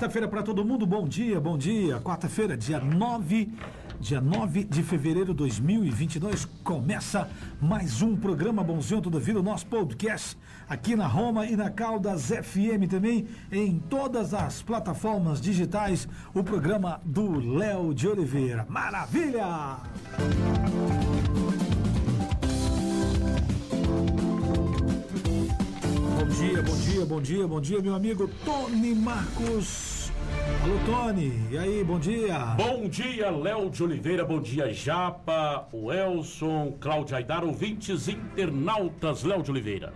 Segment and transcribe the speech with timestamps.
[0.00, 2.00] Quarta-feira para todo mundo, bom dia, bom dia.
[2.00, 3.52] Quarta-feira, dia 9,
[4.00, 7.28] dia 9 de fevereiro de 2022, começa
[7.60, 12.28] mais um programa Bonzinho Toda Vida, o nosso podcast aqui na Roma e na Caldas
[12.28, 18.64] FM também, em todas as plataformas digitais, o programa do Léo de Oliveira.
[18.70, 19.80] Maravilha!
[26.40, 30.10] Dia, bom dia, bom dia, bom dia, meu amigo Tony Marcos.
[30.64, 31.38] Alô, Tony.
[31.50, 32.38] E aí, bom dia.
[32.56, 39.42] Bom dia, Léo de Oliveira, bom dia, Japa, o Elson, Cláudio Aidar, ouvintes internautas, Léo
[39.42, 39.92] de Oliveira.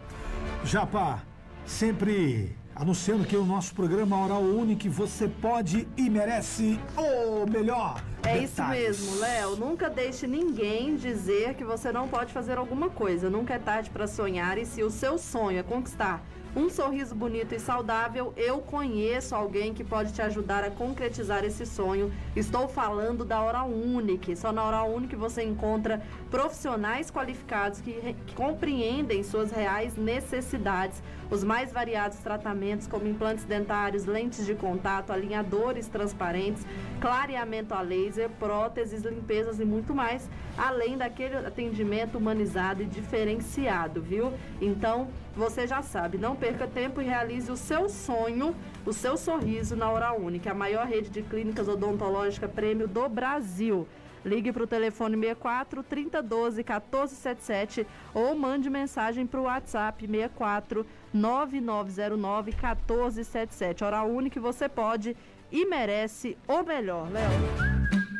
[0.64, 1.22] Japa,
[1.64, 8.04] sempre anunciando que o nosso programa Oral Único você pode e merece o melhor.
[8.22, 9.56] É isso mesmo, Léo.
[9.56, 13.30] Nunca deixe ninguém dizer que você não pode fazer alguma coisa.
[13.30, 16.22] Nunca é tarde para sonhar e se o seu sonho é conquistar
[16.56, 21.66] um sorriso bonito e saudável, eu conheço alguém que pode te ajudar a concretizar esse
[21.66, 22.12] sonho.
[22.36, 24.36] Estou falando da Oral Unique.
[24.36, 31.02] Só na Oral Unique você encontra profissionais qualificados que, que compreendem suas reais necessidades.
[31.30, 36.66] Os mais variados tratamentos, como implantes dentários, lentes de contato, alinhadores transparentes,
[37.00, 44.32] clareamento a laser, próteses, limpezas e muito mais, além daquele atendimento humanizado e diferenciado, viu?
[44.60, 49.74] Então, você já sabe, não perca tempo e realize o seu sonho, o seu sorriso
[49.74, 53.88] na Oral Única, a maior rede de clínicas odontológica prêmio do Brasil.
[54.24, 62.50] Ligue para o telefone 64 3012 1477 ou mande mensagem para o WhatsApp 64 9909
[62.50, 63.84] 1477.
[63.84, 65.16] Oral Única você pode
[65.50, 67.73] e merece o melhor, Léo.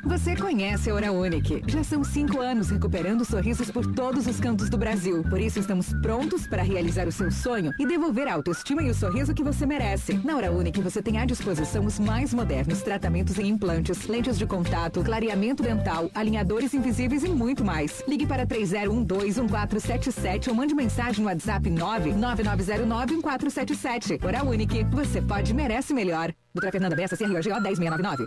[0.06, 1.62] Você conhece a Hora Unique.
[1.66, 5.24] Já são cinco anos recuperando sorrisos por todos os cantos do Brasil.
[5.24, 8.94] Por isso estamos prontos para realizar o seu sonho e devolver a autoestima e o
[8.94, 10.20] sorriso que você merece.
[10.22, 14.44] Na Hora Unique você tem à disposição os mais modernos tratamentos em implantes, lentes de
[14.44, 18.04] contato, clareamento dental, alinhadores invisíveis e muito mais.
[18.06, 24.22] Ligue para 30121477 ou mande mensagem no WhatsApp 999091477.
[24.22, 24.84] Hora Unique.
[24.84, 26.30] Você pode merece melhor.
[26.52, 28.26] Doutora Fernanda Bessa, CROGO 10699.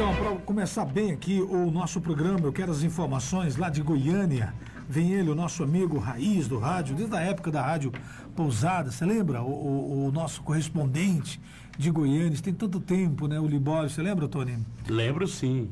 [0.00, 4.54] Então, para começar bem aqui o nosso programa, eu quero as informações lá de Goiânia.
[4.88, 7.92] Vem ele, o nosso amigo Raiz do rádio, desde a época da rádio
[8.34, 8.90] Pousada.
[8.90, 9.42] Você lembra?
[9.42, 11.38] O, o, o nosso correspondente
[11.76, 13.38] de Goiânia, tem tanto tempo, né?
[13.38, 14.56] O Libório, você lembra, Tony?
[14.88, 15.70] Lembro sim.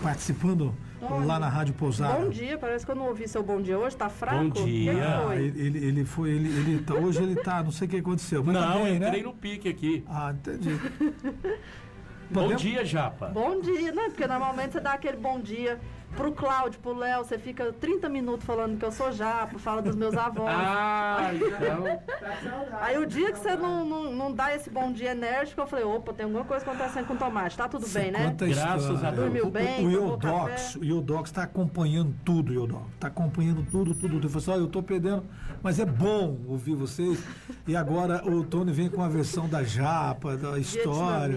[0.00, 2.20] Participando Tony, lá na Rádio Pousada.
[2.20, 4.50] Bom dia, parece que eu não ouvi seu bom dia hoje, tá fraco?
[4.50, 5.20] Bom dia.
[5.24, 5.36] foi?
[5.36, 8.44] Ele, ele, ele foi, ele, ele tá, hoje ele tá, não sei o que aconteceu.
[8.44, 9.22] Mas não, tá bem, entrei né?
[9.26, 10.04] no pique aqui.
[10.06, 10.78] Ah, entendi.
[12.30, 13.26] Bom Podemos- dia, Japa.
[13.26, 15.78] Bom dia, não, porque normalmente você dá aquele bom dia
[16.16, 19.96] pro Cláudio, pro Léo, você fica 30 minutos falando que eu sou japa, fala dos
[19.96, 20.44] meus avós.
[20.54, 22.00] Ah, então.
[22.80, 25.84] Aí o dia que você não, não, não dá esse bom dia enérgico, eu falei,
[25.84, 28.34] opa, tem alguma coisa acontecendo com o tomate, tá tudo bem, né?
[28.38, 29.24] Graças a Deus.
[29.24, 32.84] Dormiu O- bem, O, Iodox, o Iodox está acompanhando tudo, Iodox.
[32.94, 34.00] Está acompanhando tudo, tudo.
[34.00, 34.16] tudo.
[34.16, 35.24] Ele falou assim, "Olha, eu estou perdendo,
[35.62, 37.22] mas é bom ouvir vocês.
[37.66, 41.36] E agora o Tony vem com a versão da japa, da história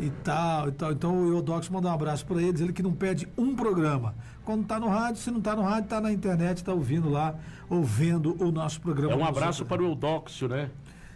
[0.00, 0.92] e tal, e tal.
[0.92, 4.14] Então o Iodox manda um abraço para ele, diz ele que não perde um programa.
[4.46, 7.34] Quando está no rádio, se não está no rádio, está na internet, está ouvindo lá,
[7.68, 9.12] ouvindo o nosso programa.
[9.12, 10.70] É um abraço para o Eudóxio, né?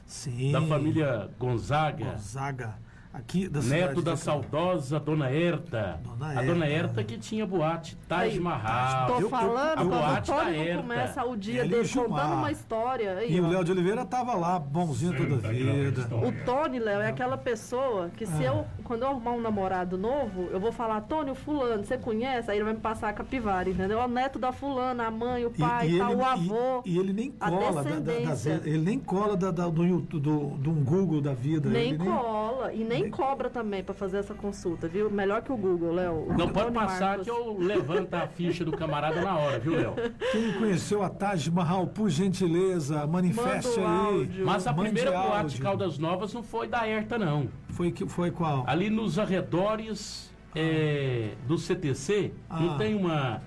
[0.04, 0.50] Sim.
[0.50, 2.06] Da família Gonzaga.
[2.06, 2.74] Gonzaga,
[3.14, 6.00] aqui da Neto da saudosa Dona Herta.
[6.02, 6.88] Dona a Dona Herta.
[7.00, 9.20] Herta que tinha boate Taj Mahal.
[9.20, 10.82] Eu- falando, a quando o boate da Herta.
[10.82, 13.12] começa o dia Ele e o dele contando uma história.
[13.18, 13.48] Aí, E o ó.
[13.48, 16.08] Léo de Oliveira tava lá, bonzinho toda a vida.
[16.16, 18.46] O Tony, Léo, é aquela pessoa que se Ah.
[18.46, 22.50] eu, quando eu arrumar um namorado novo, eu vou falar, Tony, o fulano, você conhece?
[22.50, 24.00] Aí ele vai me passar a capivara, entendeu?
[24.00, 26.82] O neto da fulana, a mãe, o pai, tá, o avô.
[26.84, 30.20] E, e ele nem cola, da, da- das- ele nem cola da, da- do, YouTube,
[30.20, 31.68] do, do um Google da vida.
[31.70, 35.08] Nem ele cola e nem, nem- cobra também pra fazer essa consulta, viu?
[35.08, 36.26] Melhor que o Google, Léo.
[36.28, 37.24] O Não pode Tony passar Marcos.
[37.26, 39.94] que eu levanto a ficha do camarada na hora, viu, Léo?
[40.32, 43.84] Quem conheceu a Taj Mahal, por gentileza, manifeste aí.
[43.86, 44.44] áudio.
[44.44, 45.48] Mas a Mande primeira boate áudio.
[45.56, 47.46] de Caldas Novas não foi da Herta, não.
[47.80, 48.62] Foi, que, foi qual?
[48.66, 52.60] Ali nos arredores é, do CTC, Ah.
[52.60, 53.40] não tem uma,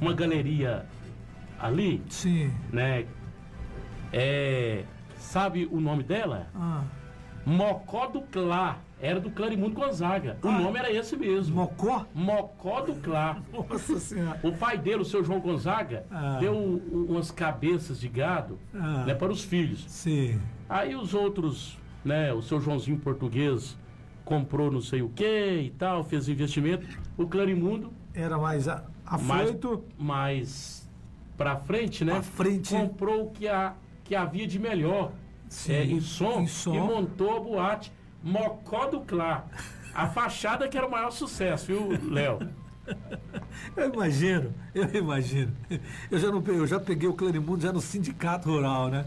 [0.00, 0.84] uma galeria
[1.56, 2.50] ali, Sim.
[2.72, 3.06] né?
[4.12, 4.82] É,
[5.16, 6.48] sabe o nome dela?
[6.52, 6.82] Ah,
[7.46, 8.78] Mocó do Clá.
[9.00, 10.36] Era do Clarimundo Gonzaga.
[10.42, 10.58] O Ah.
[10.58, 11.54] nome era esse mesmo.
[11.54, 12.04] Mocó?
[12.12, 13.36] Mocó do Clá.
[13.52, 14.40] Nossa Senhora.
[14.42, 16.38] O pai dele, o seu João Gonzaga, Ah.
[16.40, 16.56] deu
[16.90, 19.04] umas cabeças de gado Ah.
[19.06, 19.84] né, para os filhos.
[19.86, 20.40] Sim.
[20.68, 23.76] Aí os outros, né, o seu Joãozinho português
[24.24, 26.86] comprou não sei o que e tal, fez investimento.
[27.16, 28.66] O Clarimundo Era mais.
[29.04, 29.84] Afoito.
[29.98, 30.88] mais
[31.36, 32.12] pra frente, né?
[32.14, 32.74] Pra frente.
[32.74, 33.74] Comprou o que, a,
[34.04, 35.12] que havia de melhor
[35.48, 36.74] Sim, é, em, som, em som.
[36.74, 37.92] e montou a boate
[38.22, 39.44] Mocó do Clá.
[39.94, 42.38] A fachada que era o maior sucesso, viu, Léo?
[43.76, 45.52] Eu imagino, eu imagino.
[46.08, 49.04] Eu já, não, eu já peguei o Clarimundo já no sindicato rural, né?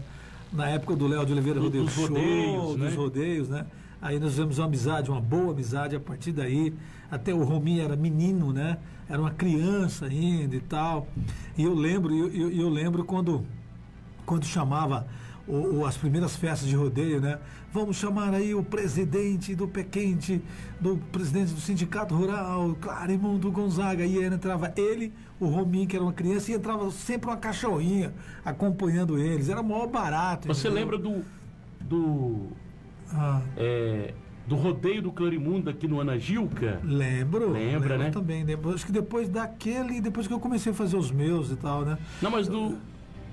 [0.52, 2.86] Na época do Léo de Oliveira Rodeio dos Show, rodeios, né?
[2.86, 3.66] dos rodeios, né?
[4.02, 6.72] Aí nós fizemos uma amizade, uma boa amizade a partir daí.
[7.10, 8.78] Até o Rominho era menino, né?
[9.08, 11.06] Era uma criança ainda e tal.
[11.56, 13.44] E eu lembro, eu, eu, eu lembro quando,
[14.24, 15.06] quando chamava
[15.46, 17.38] o- o- as primeiras festas de rodeio, né?
[17.72, 20.42] Vamos chamar aí o presidente do Pequente,
[20.80, 24.04] do presidente do Sindicato Rural, Clarimundo Gonzaga.
[24.04, 28.12] E aí entrava ele, o Rominho, que era uma criança, e entrava sempre uma cachorrinha
[28.44, 29.48] acompanhando eles.
[29.48, 30.48] Era maior barato.
[30.48, 30.74] Você entendeu?
[30.90, 31.22] lembra do.
[31.80, 32.46] do.
[33.12, 34.14] Ah, é,
[34.46, 36.80] do rodeio do Clarimundo aqui no Anagilca?
[36.82, 37.50] lembro.
[37.52, 38.10] Lembra, lembro né?
[38.10, 38.42] também.
[38.44, 38.74] Lembro.
[38.74, 41.96] Acho que depois daquele, depois que eu comecei a fazer os meus e tal, né?
[42.20, 42.76] Não, mas no,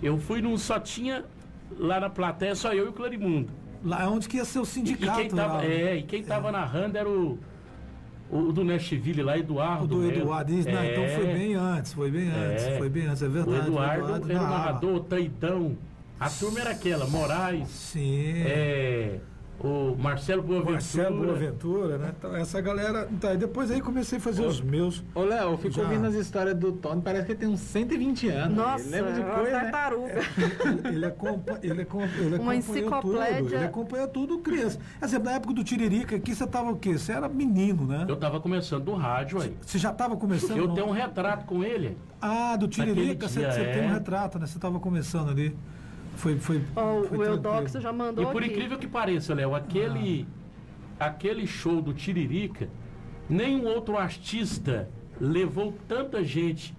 [0.02, 1.26] eu fui num só tinha
[1.78, 3.52] lá na plateia só eu e o Clarimundo.
[3.84, 5.20] Lá é onde que ia ser o E, e sindicato.
[5.20, 7.38] quem tava, lá, é, e quem tava narrando era o,
[8.32, 9.84] o do Nashville lá, Eduardo.
[9.84, 10.12] O do Melo.
[10.22, 10.54] Eduardo.
[10.54, 12.78] Isso, não, então É, foi bem antes, foi bem antes, É.
[12.78, 13.68] foi bem antes, é O verdade.
[13.68, 15.78] Eduardo, era o narrador, o Taidão.
[16.20, 18.34] A turma era aquela, Moraes, Sim.
[18.44, 19.20] é,
[19.60, 20.72] o Marcelo Boaventura.
[20.74, 22.12] Marcelo Boaventura, né?
[22.18, 23.08] Então, essa galera.
[23.12, 25.04] Então, aí depois aí comecei a fazer os meus.
[25.16, 25.84] Ô, Léo, eu fico Já.
[25.84, 28.56] ouvindo as histórias do Tony, parece que ele tem uns 120 anos.
[28.58, 29.60] Nossa, ele lembra de é uma coisa, né?
[29.72, 30.14] tartaruga.
[30.90, 32.62] Ele, acompa, ele, acompa, ele Uma acompanhou
[33.02, 33.18] tudo.
[33.18, 33.56] enciclopédia.
[33.58, 34.80] Ele acompanha tudo, criança.
[35.02, 36.98] Exemplo, na época do Tiririca aqui, você tava o quê?
[36.98, 38.06] Você era menino, né?
[38.08, 39.56] Eu tava começando no rádio aí.
[39.62, 40.58] Você já tava começando?
[40.58, 41.98] Eu no- tenho um retrato com ele.
[42.22, 43.74] Ah, do Tiririca, você, é.
[43.74, 44.46] tem um retrato, né?
[44.46, 45.56] Você tava começando ali.
[46.18, 46.38] Foi.
[46.38, 47.82] foi, Ó, foi o tranquilo.
[47.82, 48.52] já E mandou por aqui.
[48.52, 50.28] incrível que pareça, Léo, aquele,
[51.00, 52.68] aquele show do Tiririca,
[53.30, 56.76] nenhum outro artista levou tanta gente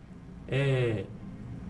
[0.47, 1.05] é,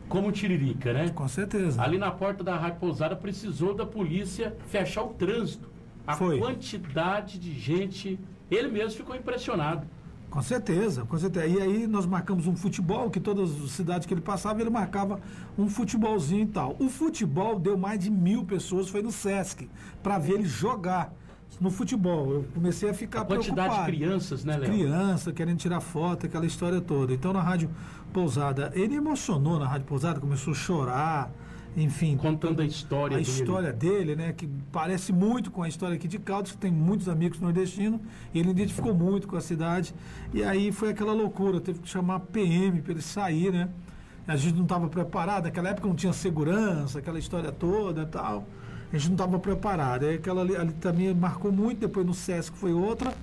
[0.09, 1.09] como o Tiririca, né?
[1.11, 1.82] Com certeza.
[1.82, 5.69] Ali na porta da Rádio Pousada precisou da polícia fechar o trânsito.
[6.06, 6.38] A Foi.
[6.38, 8.19] quantidade de gente,
[8.50, 9.87] ele mesmo ficou impressionado.
[10.31, 11.47] Com certeza, com certeza.
[11.47, 15.21] E aí nós marcamos um futebol, que todas as cidades que ele passava, ele marcava
[15.57, 16.77] um futebolzinho e tal.
[16.79, 19.69] O futebol deu mais de mil pessoas, foi no Sesc,
[20.03, 21.13] para ver ele jogar
[21.59, 22.31] no futebol.
[22.31, 23.87] Eu comecei a ficar A quantidade de preocupado.
[23.87, 24.71] crianças, né, Léo?
[24.71, 27.13] Criança querendo tirar foto, aquela história toda.
[27.15, 27.71] Então na Rádio
[28.13, 31.31] Pousada, ele emocionou na Rádio Pousada, começou a chorar,
[31.83, 32.17] enfim.
[32.17, 33.31] Contando a história A dele.
[33.31, 37.09] história dele, né, que parece muito com a história aqui de Caldas, que tem muitos
[37.09, 38.01] amigos nordestinos,
[38.35, 39.95] e ele identificou muito com a cidade.
[40.35, 43.69] E aí foi aquela loucura, teve que chamar a PM para ele sair, né?
[44.27, 48.47] A gente não estava preparado, naquela época não tinha segurança, aquela história toda e tal.
[48.93, 50.05] A gente não estava preparado.
[50.05, 53.15] Aí aquela ali, ali também marcou muito, depois no Sesc foi outra.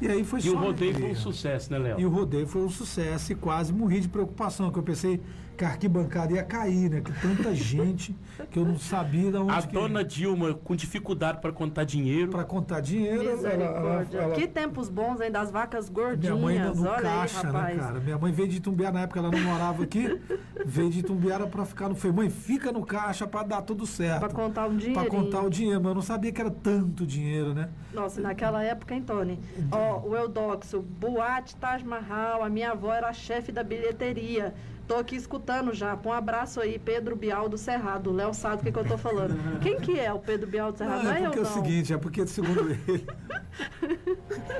[0.00, 2.00] E aí foi E só o rodeio foi um sucesso, né, Léo?
[2.00, 5.20] E o rodeio foi um sucesso e quase morri de preocupação, que eu pensei
[5.60, 7.02] que a arquibancada ia cair, né?
[7.02, 8.16] Que tanta gente
[8.50, 12.30] que eu não sabia de onde A que dona Dilma, com dificuldade para contar dinheiro.
[12.30, 14.18] para contar dinheiro, ela, ela, Misericórdia.
[14.20, 15.30] ela- Que tempos bons, hein?
[15.30, 16.40] Das vacas minha gordinhas.
[16.40, 17.78] mãe no, no Olha caixa, aí, né, rapaz.
[17.78, 18.00] cara?
[18.00, 20.18] Minha mãe veio de Itumbiara, na época ela não morava aqui,
[20.64, 24.20] veio de Itumbiara para ficar no falei, mãe, fica no caixa para dar tudo certo.
[24.20, 25.10] Pra contar um Pra dinheirinho.
[25.10, 27.68] contar o dinheiro, mas eu não sabia que era tanto dinheiro, né?
[27.92, 29.38] Nossa, naquela época, hein, Tony?
[29.70, 34.54] Ó, o Eudoxo, Boate Taj Mahal, a minha avó era a chefe da bilheteria.
[34.90, 35.96] Tô aqui escutando já.
[36.04, 38.10] Um abraço aí, Pedro Bial do Cerrado.
[38.10, 39.36] O Léo sabe o que, que eu tô falando.
[39.62, 41.04] Quem que é o Pedro Bial do Cerrado?
[41.04, 41.62] Não, Não, é é porque eu, é o não.
[41.62, 43.06] seguinte, é porque segundo ele.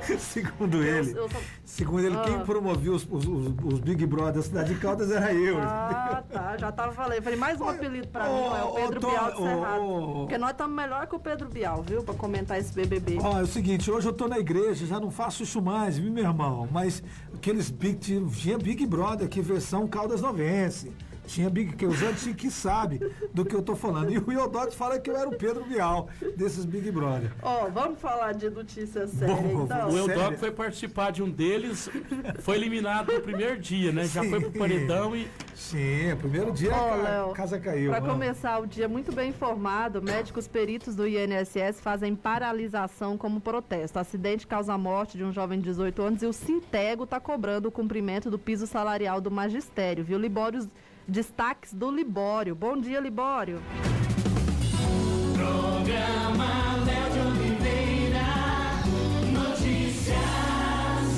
[0.19, 1.19] segundo ele.
[1.19, 2.23] eu só- Segundo ele, Ah.
[2.25, 5.59] quem promovia os, os, os- Big Brother da cidade de Caldas era eu.
[5.61, 6.57] Ah, tá.
[6.57, 7.21] Já tava falando.
[7.23, 9.83] Falei, mais um apelido pra mim, ô, ó, é o Pedro Tom, Bial do Cerrado.
[9.83, 10.21] ô, ô.
[10.21, 12.03] Porque nós estamos melhor que o Pedro Bial, viu?
[12.05, 13.19] Pra comentar esse BBB.
[13.21, 16.13] Ó, é o seguinte, hoje eu tô na igreja, já não faço isso mais, viu,
[16.13, 16.69] meu irmão?
[16.71, 17.03] Mas
[17.41, 20.93] aqueles Big, tinha Big Brother aqui, versão Caldas Novense.
[21.31, 22.99] Tinha Big, que os antigos que sabe
[23.33, 24.11] do que eu tô falando.
[24.11, 27.31] E o Iodox fala que eu era o Pedro Bial desses Big Brother.
[27.41, 29.91] Ó, vamos falar de notícia séria, Bom, então.
[29.91, 29.97] O?
[29.97, 31.89] Eudoc foi participar de um deles,
[32.41, 34.07] foi eliminado no primeiro dia, né?
[34.07, 34.59] Já foi pro Sim.
[34.59, 37.93] paredão e Sim, primeiro dia Ó, a Léo, casa caiu.
[37.93, 38.09] Para né?
[38.09, 44.01] começar o dia muito bem informado, médicos peritos do INSS fazem paralisação como protesto.
[44.01, 47.69] Acidente causa a morte de um jovem de 18 anos e o Sintego está cobrando
[47.69, 50.19] o cumprimento do piso salarial do magistério, viu?
[50.19, 50.67] Libório,
[51.11, 52.55] destaques do Libório.
[52.55, 53.61] Bom dia, Libório.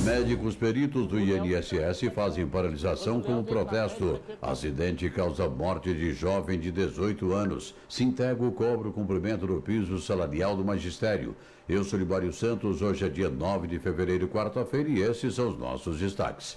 [0.03, 4.19] Médicos peritos do INSS fazem paralisação como protesto.
[4.41, 7.75] Acidente causa morte de jovem de 18 anos.
[7.89, 11.37] Sintego cobra o cumprimento do piso salarial do magistério.
[11.69, 15.59] Eu sou Libório Santos, hoje é dia 9 de fevereiro, quarta-feira, e esses são os
[15.59, 16.57] nossos destaques.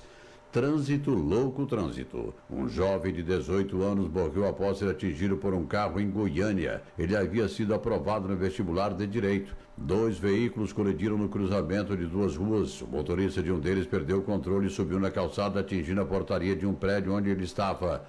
[0.55, 2.33] Trânsito Louco Trânsito.
[2.49, 6.81] Um jovem de 18 anos morreu após ser atingido por um carro em Goiânia.
[6.97, 9.53] Ele havia sido aprovado no vestibular de Direito.
[9.75, 12.81] Dois veículos colidiram no cruzamento de duas ruas.
[12.81, 16.55] O motorista de um deles perdeu o controle e subiu na calçada, atingindo a portaria
[16.55, 18.05] de um prédio onde ele estava.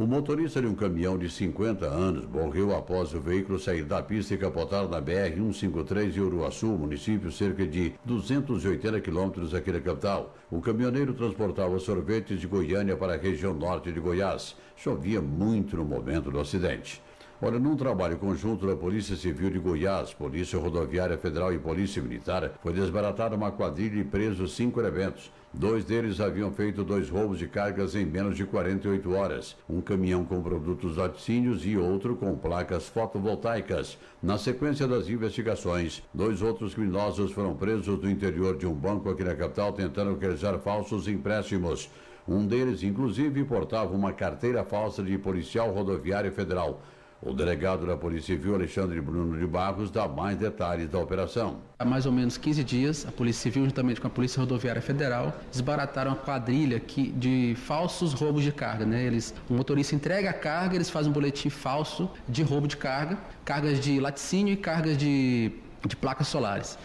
[0.00, 4.32] O motorista de um caminhão de 50 anos morreu após o veículo sair da pista
[4.32, 10.34] e capotar na BR-153 em Uruaçu, município cerca de 280 quilômetros aqui da capital.
[10.50, 14.56] O caminhoneiro transportava sorvetes de Goiânia para a região norte de Goiás.
[14.74, 17.02] Chovia muito no momento do acidente.
[17.42, 22.52] Olha, num trabalho conjunto da Polícia Civil de Goiás, Polícia Rodoviária Federal e Polícia Militar,
[22.62, 25.30] foi desbaratada uma quadrilha e presos cinco elementos.
[25.52, 29.56] Dois deles haviam feito dois roubos de cargas em menos de 48 horas.
[29.68, 33.98] Um caminhão com produtos laticínios e outro com placas fotovoltaicas.
[34.22, 39.24] Na sequência das investigações, dois outros criminosos foram presos no interior de um banco aqui
[39.24, 41.90] na capital tentando realizar falsos empréstimos.
[42.28, 46.80] Um deles, inclusive, portava uma carteira falsa de policial rodoviário federal.
[47.22, 51.58] O delegado da Polícia Civil, Alexandre Bruno de Barros, dá mais detalhes da operação.
[51.78, 55.38] Há mais ou menos 15 dias, a Polícia Civil, juntamente com a Polícia Rodoviária Federal,
[55.52, 58.86] desbarataram uma quadrilha que, de falsos roubos de carga.
[58.86, 59.04] Né?
[59.04, 63.18] Eles, o motorista entrega a carga, eles fazem um boletim falso de roubo de carga,
[63.44, 65.52] cargas de laticínio e cargas de,
[65.86, 66.78] de placas solares.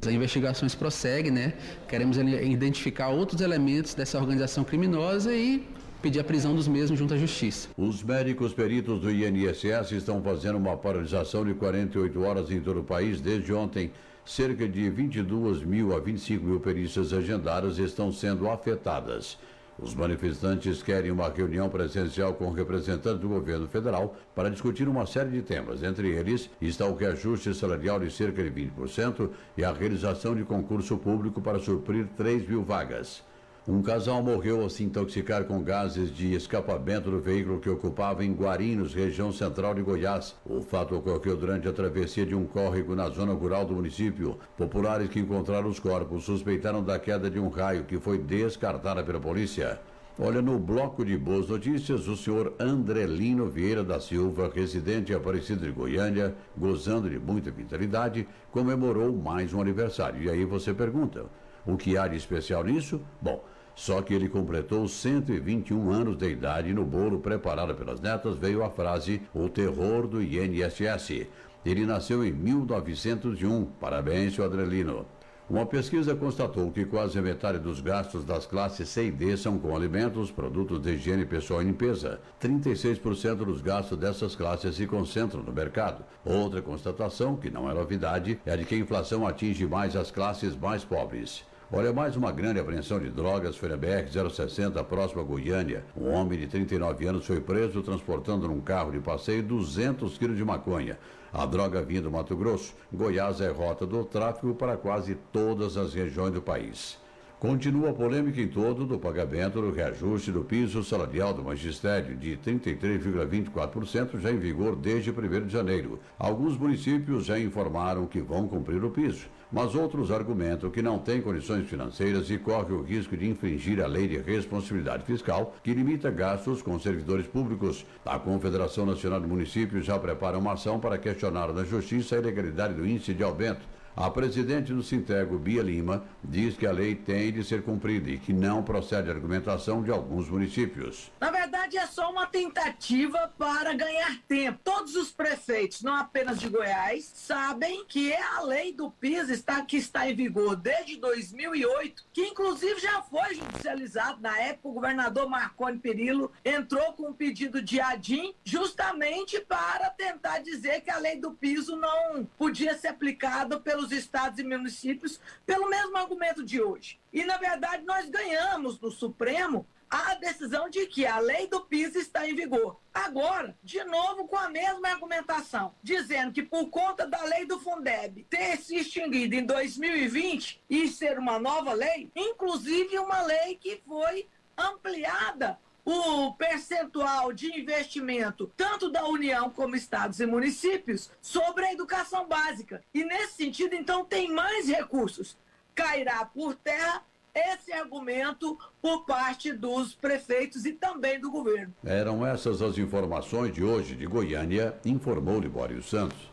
[0.00, 1.54] As investigações prosseguem, né?
[1.88, 5.66] Queremos identificar outros elementos dessa organização criminosa e
[6.00, 7.68] pedir a prisão dos mesmos junto à Justiça.
[7.76, 12.84] Os médicos peritos do INSS estão fazendo uma paralisação de 48 horas em todo o
[12.84, 13.92] país desde ontem.
[14.24, 19.38] Cerca de 22 mil a 25 mil perícias agendadas estão sendo afetadas.
[19.82, 25.30] Os manifestantes querem uma reunião presencial com representantes do governo federal para discutir uma série
[25.30, 25.82] de temas.
[25.82, 30.98] Entre eles está o reajuste salarial de cerca de 20% e a realização de concurso
[30.98, 33.22] público para suprir 3 mil vagas.
[33.68, 38.32] Um casal morreu ao se intoxicar com gases de escapamento do veículo que ocupava em
[38.32, 40.34] Guarinos, região central de Goiás.
[40.46, 44.38] O fato ocorreu durante a travessia de um córrego na zona rural do município.
[44.56, 49.20] Populares que encontraram os corpos suspeitaram da queda de um raio que foi descartada pela
[49.20, 49.78] polícia.
[50.18, 55.66] Olha, no bloco de boas notícias, o senhor Andrelino Vieira da Silva, residente em Aparecida
[55.66, 60.22] de Goiânia, gozando de muita vitalidade, comemorou mais um aniversário.
[60.22, 61.26] E aí você pergunta,
[61.66, 63.00] o que há de especial nisso?
[63.20, 68.36] Bom, só que ele completou 121 anos de idade e no bolo preparado pelas netas
[68.36, 71.26] veio a frase O terror do INSS.
[71.64, 73.64] Ele nasceu em 1901.
[73.80, 75.06] Parabéns, seu Adrelino.
[75.50, 79.74] Uma pesquisa constatou que quase metade dos gastos das classes C e D são com
[79.74, 82.20] alimentos, produtos de higiene pessoal e limpeza.
[82.40, 86.04] 36% dos gastos dessas classes se concentram no mercado.
[86.24, 90.54] Outra constatação, que não é novidade, é de que a inflação atinge mais as classes
[90.54, 91.44] mais pobres.
[91.72, 95.84] Olha, mais uma grande apreensão de drogas foi na BR-060, próxima a Goiânia.
[95.96, 100.44] Um homem de 39 anos foi preso transportando num carro de passeio 200 quilos de
[100.44, 100.98] maconha.
[101.32, 102.74] A droga vinha do Mato Grosso.
[102.92, 106.98] Goiás é rota do tráfico para quase todas as regiões do país.
[107.40, 112.36] Continua a polêmica em torno do pagamento do reajuste do piso salarial do magistério de
[112.36, 115.98] 33,24% já em vigor desde 1 de janeiro.
[116.18, 121.22] Alguns municípios já informaram que vão cumprir o piso, mas outros argumentam que não têm
[121.22, 126.10] condições financeiras e correm o risco de infringir a lei de responsabilidade fiscal que limita
[126.10, 127.86] gastos com servidores públicos.
[128.04, 132.74] A Confederação Nacional de Municípios já prepara uma ação para questionar na justiça a ilegalidade
[132.74, 133.79] do índice de aumento.
[134.00, 138.18] A presidente do Sintego, Bia Lima, diz que a lei tem de ser cumprida e
[138.18, 141.12] que não procede a argumentação de alguns municípios.
[141.20, 144.58] Na verdade, é só uma tentativa para ganhar tempo.
[144.64, 149.60] Todos os prefeitos, não apenas de Goiás, sabem que é a lei do PIS está,
[149.66, 154.22] que está em vigor desde 2008, que inclusive já foi judicializado.
[154.22, 160.38] Na época, o governador Marconi Perillo entrou com um pedido de ADIM justamente para tentar
[160.38, 165.68] dizer que a lei do piso não podia ser aplicada pelo estados e municípios pelo
[165.68, 166.98] mesmo argumento de hoje.
[167.12, 171.96] E, na verdade, nós ganhamos no Supremo a decisão de que a lei do PIS
[171.96, 172.78] está em vigor.
[172.94, 178.24] Agora, de novo com a mesma argumentação, dizendo que por conta da lei do Fundeb
[178.30, 184.28] ter se extinguido em 2020 e ser uma nova lei, inclusive uma lei que foi
[184.56, 185.58] ampliada
[185.92, 192.82] o percentual de investimento, tanto da União como estados e municípios, sobre a educação básica.
[192.94, 195.36] E nesse sentido, então, tem mais recursos.
[195.74, 197.02] Cairá por terra
[197.34, 201.72] esse argumento por parte dos prefeitos e também do governo.
[201.84, 206.30] Eram essas as informações de hoje de Goiânia, informou Libório Santos.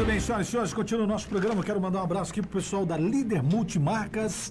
[0.00, 1.62] Muito bem, senhoras e senhores, continua o nosso programa.
[1.62, 4.50] Quero mandar um abraço aqui pro pessoal da Líder Multimarcas.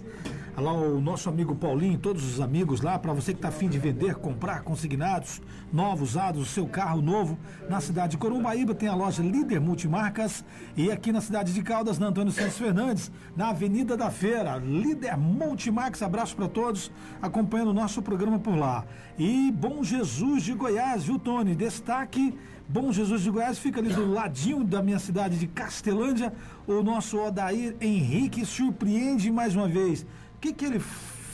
[0.55, 3.79] Lá o nosso amigo Paulinho, todos os amigos lá, para você que tá afim de
[3.79, 5.41] vender, comprar consignados,
[5.73, 7.35] novos, usados, o seu carro novo,
[7.67, 10.45] na cidade de Corumbaíba tem a loja Líder Multimarcas
[10.77, 15.17] e aqui na cidade de Caldas, na Antônio Santos Fernandes, na Avenida da Feira, Líder
[15.17, 18.85] Multimarcas, abraço para todos, acompanhando o nosso programa por lá.
[19.17, 21.55] E Bom Jesus de Goiás, viu Tony?
[21.55, 22.37] Destaque
[22.71, 26.31] Bom Jesus de Goiás fica ali do ladinho da minha cidade de Castelândia.
[26.67, 30.03] O nosso Odair Henrique surpreende mais uma vez.
[30.35, 30.79] O que, que ele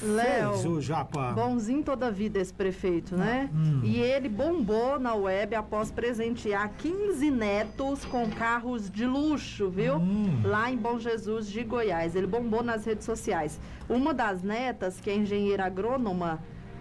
[0.02, 1.34] Léo, fez, ô Japa?
[1.34, 3.50] Bonzinho toda a vida esse prefeito, né?
[3.84, 9.96] E ele bombou na web após presentear 15 netos com carros de luxo, viu?
[10.42, 12.16] Lá em Bom Jesus de Goiás.
[12.16, 13.60] Ele bombou nas redes sociais.
[13.90, 16.40] Uma das netas, que é engenheira agrônoma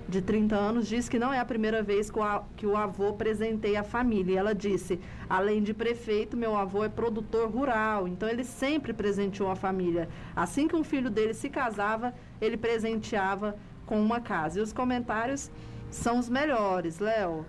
[0.08, 3.14] de 30 anos, diz que não é a primeira vez que o, que o avô
[3.14, 4.34] presenteia a família.
[4.34, 9.50] E ela disse: além de prefeito, meu avô é produtor rural, então ele sempre presenteou
[9.50, 10.08] a família.
[10.36, 13.56] Assim que um filho dele se casava, ele presenteava
[13.86, 14.58] com uma casa.
[14.58, 15.50] E os comentários
[15.90, 17.46] são os melhores, Léo.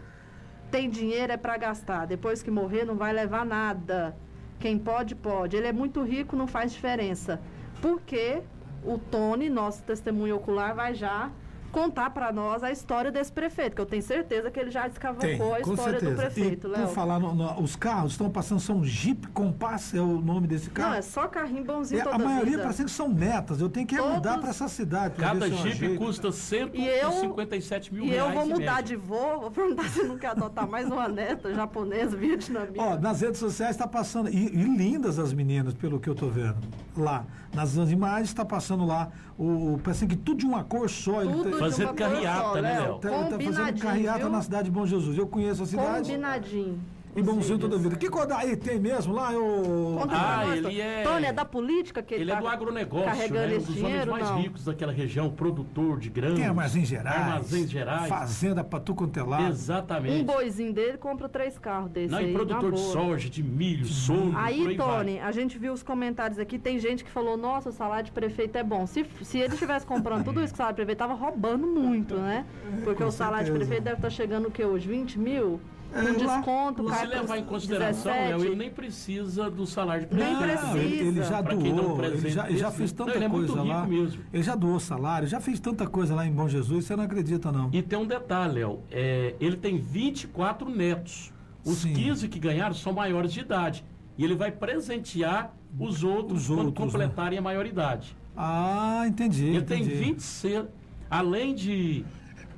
[0.71, 2.05] Tem dinheiro é para gastar.
[2.05, 4.15] Depois que morrer, não vai levar nada.
[4.59, 5.55] Quem pode, pode.
[5.55, 7.39] Ele é muito rico, não faz diferença.
[7.81, 8.41] Porque
[8.83, 11.31] o Tony, nosso testemunho ocular, vai já
[11.75, 14.91] contar para nós a história desse prefeito, que eu tenho certeza que ele já Tem,
[14.91, 16.11] escavocou a com história certeza.
[16.11, 16.87] do prefeito, e, Léo.
[16.87, 20.69] por falar, no- no- os carros estão passando, são Jeep Compass, é o nome desse
[20.69, 20.91] carro.
[20.91, 22.63] Não, é só carrinho bonzinho É, toda a maioria vida.
[22.63, 23.59] parece que são netas.
[23.59, 25.15] Eu tenho que Todos- mudar para essa cidade.
[25.15, 26.29] Cada eu Jeep custa
[26.73, 28.33] E eu- 157 mil E eu reais.
[28.33, 28.83] vou em mudar média.
[28.83, 32.81] de voo, vou perguntar se não quer adotar mais uma neta japonesa, vietnamita.
[32.81, 36.29] Ó, nas redes sociais está passando, e, e lindas as meninas, pelo que eu tô
[36.29, 36.55] vendo.
[36.95, 41.21] Lá, nas imagens está passando lá, o, parece que tudo de uma cor só.
[41.21, 42.83] Ele Tudo tá- de Fazendo carreata, só, né, Léo?
[42.83, 42.99] Léo?
[42.99, 44.29] tá, tá fazendo carreata viu?
[44.29, 45.17] na cidade de Bom Jesus.
[45.17, 46.07] Eu conheço a cidade.
[46.09, 46.79] Combinadinho.
[47.15, 47.95] E bonzinho toda a vida.
[47.95, 49.31] Que Kodaí tem mesmo lá?
[49.31, 49.97] Eu...
[50.09, 50.81] Ah, ele Tony.
[50.81, 53.55] é- Tony, é da política que ele, Ele é tá do agronegócio, carregando né?
[53.55, 54.41] Um dos dinheiro, homens mais não?
[54.41, 56.35] ricos daquela região, produtor de grãos.
[56.35, 57.17] Tem armazéns gerais.
[57.21, 58.09] Armazéns gerais.
[58.09, 59.47] Fazenda pra tu quanto é lado.
[59.47, 60.21] Exatamente.
[60.21, 63.85] Um boizinho dele compra três carros desse Não, aí, e produtor de soja, de milho,
[64.05, 64.97] por Aí, aí vai.
[64.97, 68.11] Tony, a gente viu os comentários aqui, tem gente que falou, nossa, o salário de
[68.11, 68.85] prefeito é bom.
[68.85, 72.15] Se, se ele estivesse comprando tudo isso que o salário de prefeito, tava roubando muito,
[72.15, 72.45] né?
[72.83, 73.65] Porque com o salário de certeza.
[73.65, 74.87] prefeito deve estar chegando o quê hoje?
[74.87, 75.61] 20 mil?
[75.95, 78.29] É, Com lá- desconto, lá- Se levar em consideração, 17.
[78.29, 80.77] Léo, ele nem precisa do salário de Nem precisa.
[80.77, 82.97] ele, ele já dá um doou, ele já, ele já fez né?
[82.97, 83.81] tanta Não, é coisa lá.
[83.85, 84.23] rico mesmo.
[84.33, 87.49] Ele já doou salário, já fez tanta coisa lá em Bom Jesus, você não acredita,
[87.51, 87.69] não.
[87.71, 88.81] E tem um detalhe, Léo.
[88.91, 91.31] é, ele tem 24 netos.
[91.63, 91.93] Os Sim.
[91.93, 93.83] 15 que ganharam são maiores de idade.
[94.17, 96.99] E ele vai presentear os outros Os quando outros, né?
[96.99, 98.15] completarem a maioridade.
[98.35, 99.45] Ah, entendi.
[99.45, 99.89] Ele entendi.
[99.89, 100.65] tem 26.
[101.09, 102.05] Além de,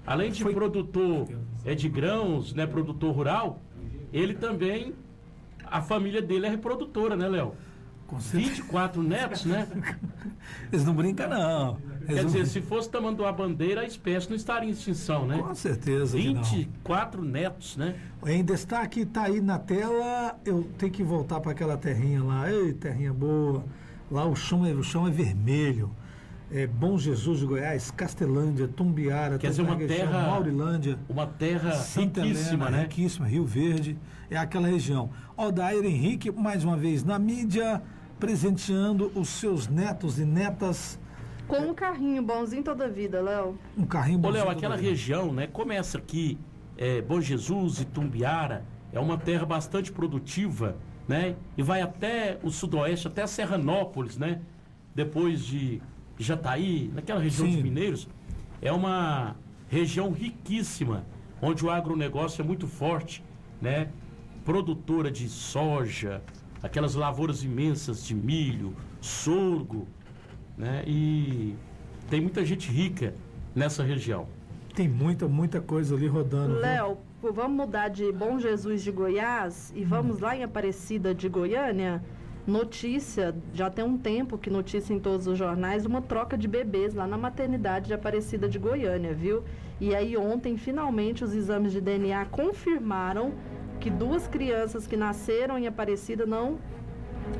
[0.05, 1.27] além de Foi- produtor
[1.67, 3.61] é, de grãos, né, produtor rural,
[4.13, 4.93] ele também.
[5.69, 7.53] A família dele é reprodutora, né, Léo?
[8.07, 8.53] Com certeza.
[8.53, 9.67] 24 netos, né?
[10.71, 11.77] Eles não brincam, não.
[12.03, 15.37] Eles Quer não- dizer, se fosse tamanduá bandeira, a espécie não estaria em extinção, né?
[15.39, 16.41] Com certeza que não.
[16.41, 17.95] 24 netos, né?
[18.25, 22.49] Em destaque, tá aí na tela, eu tenho que voltar para aquela terrinha lá.
[22.49, 23.65] Ei, terrinha boa.
[24.09, 25.91] Lá o chão é, o chão é vermelho.
[26.49, 30.97] É Bom Jesus de Goiás, Castelândia, Tumbiara, Quer dizer, uma Região, terra- Maurilândia.
[31.09, 32.83] Uma terra Santa riquíssima, Helena, né?
[32.83, 33.97] riquíssima, Rio Verde,
[34.29, 35.09] é aquela região.
[35.35, 37.81] Odair Henrique, mais uma vez, na mídia,
[38.17, 40.97] presenteando os seus netos e netas
[41.49, 43.57] Com um carrinho bonzinho toda a vida, Léo.
[43.77, 45.47] um carrinho Ô, bonzinho Léo, toda aquela região, né?
[45.47, 46.37] Começa aqui,
[46.77, 50.77] é, Bom Jesus e Tumbiara, é uma terra bastante produtiva,
[51.09, 51.35] né?
[51.57, 54.39] E vai até o sudoeste, até Serranópolis, né?
[54.95, 55.81] Depois de
[56.17, 57.57] Jataí, naquela região Sim.
[57.57, 58.07] de Mineiros.
[58.61, 59.35] É uma
[59.69, 61.05] região riquíssima,
[61.41, 63.23] onde o agronegócio é muito forte,
[63.61, 63.89] né?
[64.43, 66.21] Produtora de soja,
[66.63, 69.87] aquelas lavouras imensas de milho, sorgo,
[70.57, 70.83] né?
[70.87, 71.55] E
[72.09, 73.13] tem muita gente rica
[73.53, 74.27] nessa região.
[74.73, 76.55] Tem muita, muita coisa ali rodando.
[76.55, 82.03] Léo, vamos mudar de Bom Jesus de Goiás e vamos lá em Aparecida de Goiânia.
[82.47, 86.93] Notícia, já tem um tempo que notícia em todos os jornais, uma troca de bebês
[86.93, 89.43] lá na maternidade de Aparecida de Goiânia, viu?
[89.81, 93.33] E aí ontem, finalmente, os exames de DNA confirmaram
[93.81, 96.57] que duas crianças que nasceram em Aparecida não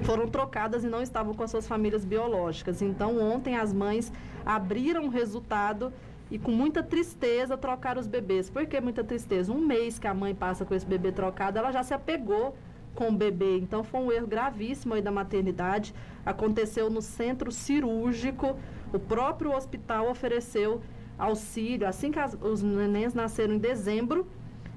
[0.03, 2.81] foram trocadas e não estavam com as suas famílias biológicas.
[2.81, 4.11] Então, ontem as mães
[4.45, 5.93] abriram o resultado
[6.29, 8.49] e com muita tristeza trocaram os bebês.
[8.49, 9.53] Por que muita tristeza?
[9.53, 12.57] Um mês que a mãe passa com esse bebê trocado, ela já se apegou
[12.97, 13.57] com o bebê.
[13.59, 15.93] Então, foi um erro gravíssimo aí da maternidade.
[16.25, 18.57] Aconteceu no centro cirúrgico.
[18.91, 20.81] O próprio hospital ofereceu
[21.17, 21.87] auxílio.
[21.87, 24.25] Assim que as- os nenéns nasceram em dezembro,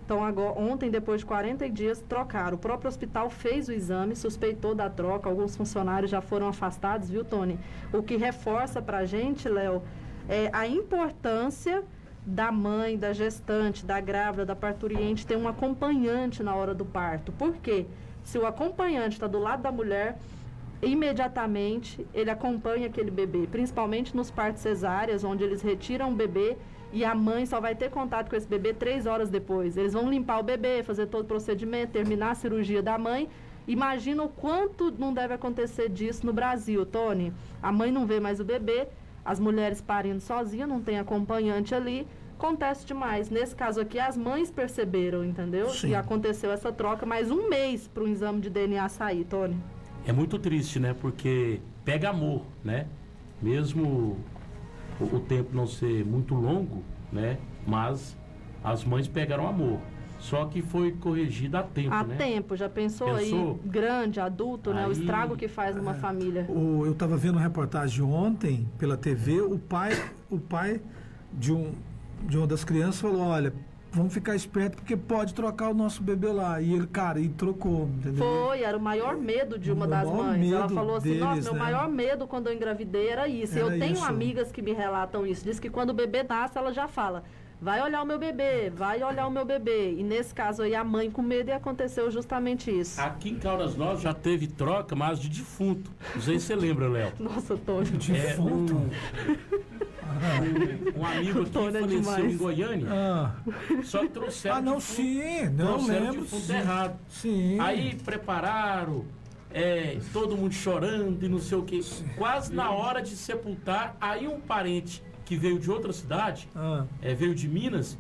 [0.05, 2.57] Então, agora, ontem, depois de 40 dias, trocaram.
[2.57, 5.29] O próprio hospital fez o exame, suspeitou da troca.
[5.29, 7.57] Alguns funcionários já foram afastados, viu, Tony?
[7.93, 9.81] O que reforça para a gente, Léo,
[10.29, 11.85] é a importância
[12.27, 17.31] da mãe, da gestante, da grávida, da parturiente ter um acompanhante na hora do parto.
[17.31, 17.87] Por quê?
[18.25, 20.19] Se o acompanhante está do lado da mulher,
[20.83, 26.57] imediatamente ele acompanha aquele bebê, principalmente nos partos cesáreas, onde eles retiram o bebê
[26.93, 29.77] e a mãe só vai ter contato com esse bebê três horas depois.
[29.77, 33.29] Eles vão limpar o bebê, fazer todo o procedimento, terminar a cirurgia da mãe.
[33.69, 37.33] Imagina o quanto não deve acontecer disso no Brasil, Tony.
[37.63, 38.89] A mãe não vê mais o bebê,
[39.25, 42.09] as mulheres parindo sozinhas, não tem acompanhante ali.
[42.44, 43.29] Acontece demais.
[43.29, 45.68] Nesse caso aqui, as mães perceberam, entendeu?
[45.68, 45.90] Sim.
[45.90, 49.59] E aconteceu essa troca, mais um mês para o exame de DNA sair, Tony.
[50.07, 50.96] É muito triste, né?
[50.98, 52.87] Porque pega amor, né?
[53.42, 54.16] Mesmo
[54.98, 57.37] o, o tempo não ser muito longo, né?
[57.66, 58.16] Mas
[58.64, 59.79] as mães pegaram amor.
[60.18, 62.16] Só que foi corrigido a tempo, Há né?
[62.16, 63.61] tempo, já pensou, Pensou?
[63.62, 64.85] aí, grande, adulto, né?
[64.87, 66.46] O Aí- estrago que faz numa família.
[66.48, 69.92] O- eu estava vendo uma reportagem ontem pela TV, o pai,
[70.31, 70.81] o pai
[71.33, 71.72] de, um,
[72.25, 73.53] de uma das crianças falou, olha,
[73.93, 76.61] vamos ficar esperto porque pode trocar o nosso bebê lá.
[76.61, 78.25] E ele, cara, e trocou, entendeu?
[78.25, 80.53] Foi, era o maior medo de uma O das mães.
[80.53, 81.59] Ela falou assim: deles, nossa, meu né?
[81.59, 83.59] maior medo quando eu engravidei era isso.
[83.59, 84.05] Era eu tenho isso.
[84.05, 85.45] amigas que me relatam isso.
[85.45, 87.25] Diz que quando o bebê nasce, ela já fala.
[87.63, 89.93] Vai olhar o meu bebê, vai olhar o meu bebê.
[89.93, 92.99] E nesse caso aí, a mãe com medo e aconteceu justamente isso.
[92.99, 95.91] Aqui em Caldas Novas já teve troca, mas de defunto.
[96.15, 97.13] Não sei se você lembra, Léo.
[97.21, 97.91] Nossa, Tony.
[97.91, 98.91] É, um, Defunto?
[100.96, 102.25] um, um amigo aqui faleceu demais.
[102.35, 103.33] em Goiânia, Ah,
[103.83, 105.20] só trouxeram ah, não, sim,
[105.57, 106.25] não lembro.
[106.27, 106.53] sim.
[106.53, 106.99] errado.
[107.09, 107.61] Sim.
[107.61, 109.05] Aí prepararam,
[109.53, 111.81] é, todo mundo chorando e não sei o que.
[112.16, 117.14] Quase na hora de sepultar, aí um parente que veio de outra cidade, Ah, é,
[117.14, 117.96] veio de Minas,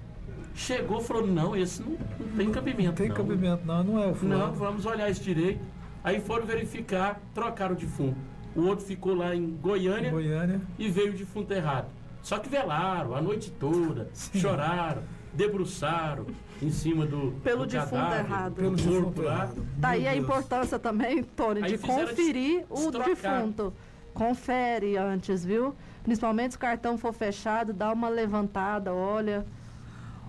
[0.54, 2.88] chegou e falou: não, esse não, não tem cabimento.
[2.88, 3.16] não tem não.
[3.16, 4.52] cabimento, não, não é o Não, fulano.
[4.54, 5.60] vamos olhar isso direito.
[6.02, 8.16] Aí foram verificar, trocaram o defunto.
[8.56, 10.60] O outro ficou lá em Goiânia Goiânia.
[10.78, 11.86] e veio o defunto errado.
[12.22, 15.02] Só que velaram a noite toda, choraram,
[15.32, 16.26] debruçaram
[16.62, 17.32] em cima do.
[17.42, 18.54] Pelo do defunto cadáver, errado.
[18.54, 19.32] Pelo corpo lá.
[19.32, 19.66] errado.
[19.80, 20.24] Tá Meu a Deus.
[20.24, 23.72] importância também, Tony, Aí de conferir o defunto.
[24.12, 25.74] Confere antes, viu?
[26.02, 29.46] Principalmente se o cartão for fechado, dá uma levantada, olha.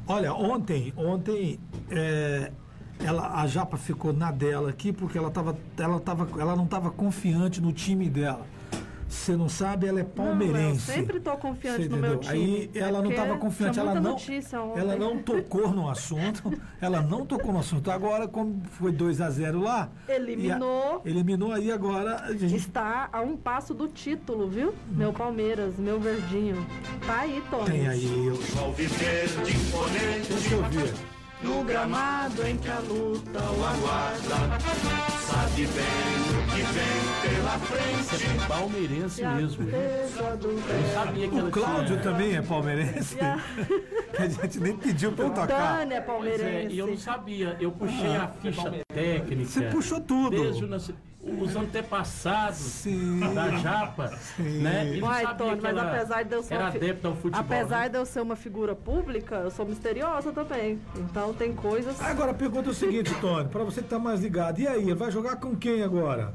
[0.08, 2.52] Olha, ontem, ontem é,
[3.00, 6.92] ela, a Japa ficou na dela aqui porque ela, tava, ela, tava, ela não estava
[6.92, 8.46] confiante no time dela.
[9.12, 10.90] Você não sabe, ela é palmeirense.
[10.90, 12.34] Não, eu sempre tô confiante no meu time.
[12.34, 14.16] Aí É ela não estava confiante, ela não,
[14.78, 16.52] ela não tocou no assunto.
[16.82, 17.92] Ela não tocou no assunto.
[17.92, 21.02] Agora, como foi 2 a 0 lá, Eliminou.
[21.06, 22.16] a- eliminou aí agora.
[22.24, 24.74] A gente, Está a um passo do título, viu?
[24.90, 26.66] Meu Palmeiras, meu verdinho.
[27.06, 27.66] Tá aí, Tony.
[27.66, 28.28] tem aí.
[28.28, 28.38] Eu,
[30.28, 31.11] deixa eu ver.
[31.44, 34.62] No gramado em que a luta o aguarda.
[38.02, 39.70] Você é palmeirense mesmo.
[39.70, 42.00] Eu sabia que O Cláudio tinha...
[42.02, 43.16] também é palmeirense.
[43.16, 45.78] que a gente nem pediu pra eu tocar.
[45.80, 46.76] Dani é Pois é, palmeirense.
[46.76, 47.58] e eu não sabia.
[47.60, 49.50] Eu puxei a ficha técnica.
[49.50, 50.30] Você puxou tudo.
[50.42, 50.68] Desde o
[51.24, 53.20] os antepassados Sim.
[53.34, 54.96] da Japa, né?
[54.96, 57.40] E não Uai, Tony, mas apesar de eu ser era fi- ao futebol.
[57.40, 57.90] Apesar né?
[57.90, 60.80] de eu ser uma figura pública, eu sou misteriosa também.
[60.98, 62.02] Então tem coisas.
[62.02, 64.60] Agora a pergunta é o seguinte, Tony, pra você que tá mais ligado.
[64.60, 66.34] E aí, ele vai jogar com quem agora?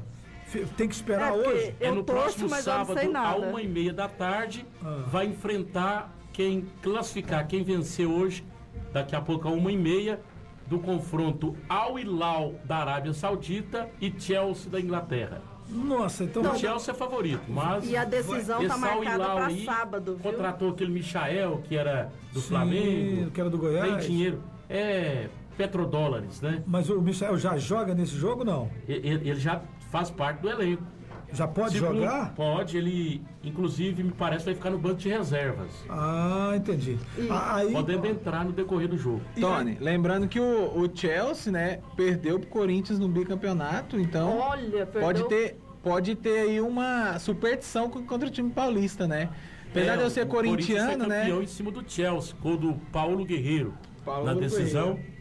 [0.77, 1.75] Tem que esperar É, hoje?
[1.79, 3.39] É eu no torço, próximo mas eu não sábado, sei a nada.
[3.47, 5.03] uma e meia da tarde, Ah.
[5.07, 8.45] vai enfrentar quem classificar, quem vencer hoje,
[8.93, 10.21] daqui a pouco a uma e meia,
[10.67, 15.41] do confronto Al Hilal da Arábia Saudita e Chelsea da Inglaterra.
[15.69, 16.41] Nossa, então.
[16.43, 20.31] O Chelsea é favorito, mas E a decisão esse tá Al marcada aí sábado, viu?
[20.31, 23.31] Contratou aquele Michael, que era do Sim, Flamengo.
[23.31, 24.05] que era do Goiás.
[24.05, 24.41] Tem dinheiro.
[24.69, 25.27] É
[25.57, 26.63] petrodólares, né?
[26.67, 28.69] Mas o Michel já joga nesse jogo não?
[28.87, 30.83] Ele, ele já faz parte do elenco.
[31.33, 32.33] Já pode Segundo- jogar?
[32.35, 35.69] Pode, ele, inclusive, me parece, vai ficar no banco de reservas.
[35.89, 36.97] Ah, entendi.
[37.29, 39.21] Ah, Aí, Podendo entrar no decorrer do jogo.
[39.39, 45.27] Tony, lembrando que o, o Chelsea, né, perdeu pro Corinthians no bicampeonato, então Olha, pode
[45.27, 49.29] ter, pode ter aí uma superstição co- contra o time paulista, né?
[49.69, 51.19] Apesar É, de eu ser o corintiano, foi né?
[51.21, 53.73] campeão em cima do Chelsea, gol do Paulo Guerreiro.
[54.05, 54.93] Paulo na decisão.
[54.93, 55.17] Guerreiro.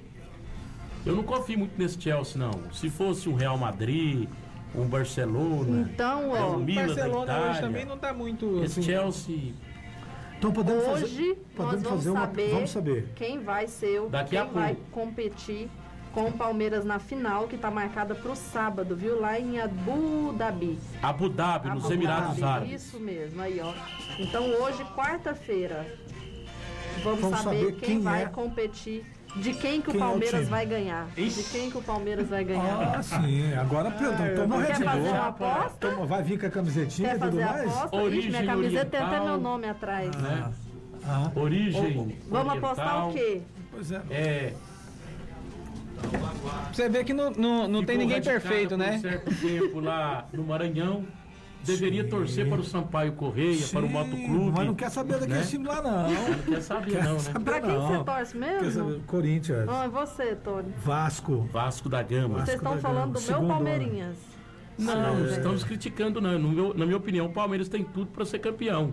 [1.05, 2.73] Eu não confio muito nesse Chelsea, não.
[2.73, 4.29] Se fosse um Real Madrid,
[4.77, 8.63] um Barcelona, Então, é, ó, um O Milan da Barcelona hoje também não tá muito
[8.65, 9.55] esse assim, Chelsea
[10.39, 11.05] então podemos fazer.
[11.05, 12.21] hoje nós Podemos vamos fazer uma.
[12.21, 13.09] saber, Vamos saber.
[13.17, 14.91] quem vai ser o Daqui quem a vai pouco.
[14.91, 15.69] competir
[16.13, 19.19] com o Palmeiras na final, que tá marcada pro sábado, viu?
[19.21, 20.79] Lá em Abu Dhabi.
[21.03, 22.83] Abu Dhabi, nos Abu Emirados Dhabi, Árabes.
[22.87, 23.73] Isso mesmo, aí, ó.
[24.19, 25.87] Então hoje, quarta-feira,
[27.03, 28.27] vamos, Vamos saber, saber quem, quem vai é.
[28.27, 29.05] competir
[29.37, 31.07] De quem que o Quem é o Palmeiras vai ganhar?
[31.15, 31.43] De Ixi.
[31.53, 32.95] quem que o Palmeiras vai ganhar?
[32.99, 33.53] Ah, sim.
[33.55, 35.11] Agora, perdão, toma Quer Red fazer Bull.
[35.13, 35.89] uma aposta?
[35.91, 37.77] Toma, vai vir com a camisetinha Quer e tudo fazer mais?
[37.77, 37.97] aposta?
[37.97, 40.17] Origem Ixi, minha camiseta tem até meu nome atrás.
[40.17, 40.51] né?
[41.07, 42.19] Ah, Origem.
[42.29, 43.43] Vamos oriental, apostar o quê?
[43.71, 44.03] pois é.
[44.11, 44.53] É.
[46.73, 48.97] Você vê que não, não, não tem ninguém perfeito, né?
[48.97, 51.05] Um certo tempo lá no Maranhão.
[51.67, 54.53] Deveria torcer para o Sampaio Correia, para o Sim, Motoclube.
[54.57, 55.45] Mas não quer saber daquele né?
[55.47, 56.11] time lá, não.
[56.11, 57.19] Não quer saber, não, né?
[57.19, 57.89] saber, Pra quem não.
[57.99, 58.71] você torce Quer mesmo?
[58.91, 59.01] saber?
[59.07, 60.73] Corinthians, Ah, você, Tony.
[60.85, 61.49] Vasco.
[61.53, 62.45] Vasco da Gama.
[62.45, 64.17] Vocês estão falando do Gama, meu segundo Palmeirinhas.
[64.79, 66.39] Não, Ah, estamos criticando, não.
[66.39, 68.93] No meu- na minha opinião, o Palmeiras tem tudo para ser campeão.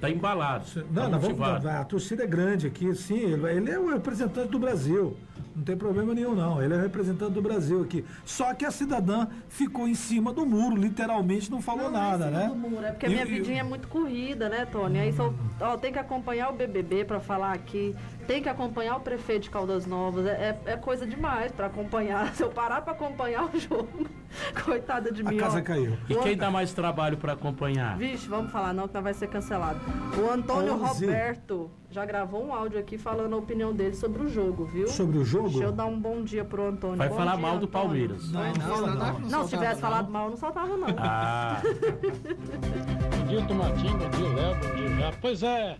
[0.00, 0.64] Tá embalado.
[0.92, 3.18] Não, tá não, vamos, a torcida é grande aqui, sim.
[3.18, 5.16] Ele, ele é o representante do Brasil.
[5.54, 6.60] Não tem problema nenhum, não.
[6.60, 8.04] Ele é representante do Brasil aqui.
[8.24, 12.02] Só que a cidadã ficou em cima do muro, literalmente não falou Não, não é
[12.02, 12.48] em nada, cima né?
[12.48, 14.98] do muro, É porque a minha vidinha é muito corrida, né, Tony?
[14.98, 17.94] Aí só, ó, tem que acompanhar o BBB pra falar aqui,
[18.26, 20.26] tem que acompanhar o prefeito de Caldas Novas.
[20.26, 22.32] É, é- é coisa demais pra acompanhar.
[22.34, 24.06] Se eu parar pra acompanhar o jogo,
[24.64, 25.36] coitada de A mim.
[25.36, 25.62] casa ó.
[25.62, 25.96] caiu.
[26.08, 27.96] E quem dá mais trabalho para acompanhar?
[27.96, 29.80] Vixe, vamos falar não, que não vai ser cancelado.
[30.20, 31.06] O Antônio 11.
[31.06, 34.88] Roberto já gravou um áudio aqui falando a opinião dele sobre o jogo, viu?
[34.88, 35.48] Sobre o jogo?
[35.48, 36.96] Deixa eu dar um bom dia pro Antônio.
[36.96, 37.68] Vai Bom falar dia, mal do Antônio.
[37.68, 38.32] Palmeiras.
[38.32, 39.20] Não, não, fala não.
[39.20, 40.88] Não, se tivesse falado mal, não soltava não.
[40.98, 41.60] Ah,
[43.18, 43.96] Bom dia, Tomatinho.
[43.98, 44.54] Bom dia, Léo.
[44.56, 45.12] Bom dia, já.
[45.20, 45.76] Pois é,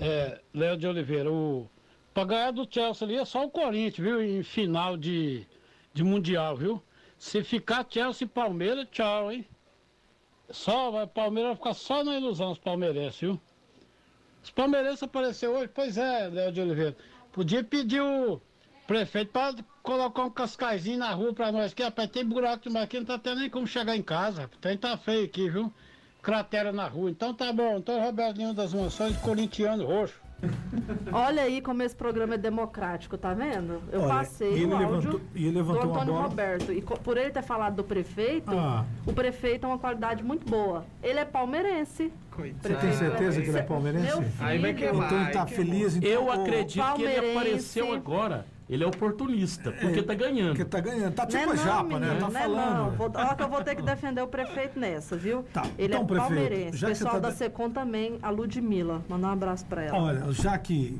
[0.00, 1.68] é Léo de Oliveira, o,
[2.12, 4.22] pra ganhar do Chelsea ali é só o Corinthians, viu?
[4.22, 5.46] Em final de,
[5.92, 6.82] de Mundial, viu?
[7.18, 9.46] Se ficar Chelsea e Palmeiras, tchau, hein?
[10.50, 13.40] Só, vai, Palmeiras vai ficar só na ilusão, os palmeirenses, viu?
[14.42, 16.96] Os palmeirenses apareceu hoje, pois é, Léo de Oliveira.
[17.32, 18.40] Podia pedir o
[18.86, 22.98] prefeito para colocar um cascaizinho na rua pra nós, que rapaz, tem buraco demais aqui,
[22.98, 24.42] não tá tendo nem como chegar em casa.
[24.42, 24.78] rapaz.
[24.78, 25.72] Tá feio aqui, viu?
[26.26, 27.08] Cratera na rua.
[27.08, 30.20] Então tá bom, então Robertinho das Mansões, corintiano roxo.
[31.12, 33.80] Olha aí como esse programa é democrático, tá vendo?
[33.92, 36.28] Eu Olha, passei e ele o áudio levantou- e ele levantou do uma Antônio bola.
[36.28, 36.72] Roberto.
[36.72, 38.84] E por ele ter falado do prefeito, Ah.
[39.06, 40.84] o prefeito é uma qualidade muito boa.
[41.00, 42.12] Ele é palmeirense.
[42.60, 44.06] Você tem certeza que ele é palmeirense?
[44.08, 45.06] Meu Aí vai filho, queimar.
[45.06, 46.10] Então ele tá feliz, então.
[46.10, 48.44] eu acredito que ele apareceu agora.
[48.68, 50.48] Ele é oportunista, porque tá ganhando.
[50.48, 51.14] Porque tá ganhando.
[51.14, 52.14] Tá Não tipo é a não, japa, menino, né?
[52.18, 52.74] Tá não é falando.
[52.76, 52.90] não.
[52.90, 55.44] Vou, olha que eu vou ter que defender o prefeito nessa, viu?
[55.52, 56.76] Tá, Ele então, é prefeito, palmeirense.
[56.76, 59.02] já Pessoal tá da de- Secom também, a Ludmilla.
[59.08, 59.96] Mandar um abraço pra ela.
[59.96, 60.98] Olha, já que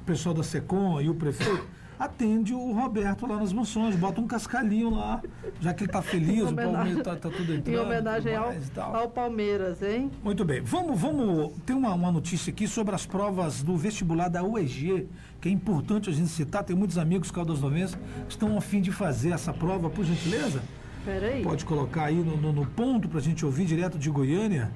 [0.00, 1.66] o pessoal da SECOM e o prefeito
[2.04, 5.22] atende o Roberto lá nas mansões, bota um cascalhinho lá,
[5.60, 7.76] já que ele tá feliz, o Palmeiras tá, tá tudo entrando.
[7.76, 8.52] em homenagem ao,
[8.94, 10.10] ao Palmeiras, hein?
[10.22, 11.52] Muito bem, vamos, vamos.
[11.64, 15.08] Tem uma, uma notícia aqui sobre as provas do vestibular da UEG,
[15.40, 16.64] que é importante a gente citar.
[16.64, 20.60] Tem muitos amigos Caldas Novenses que estão a fim de fazer essa prova, por gentileza.
[21.04, 21.42] Peraí.
[21.42, 24.70] Pode colocar aí no, no, no ponto pra gente ouvir direto de Goiânia.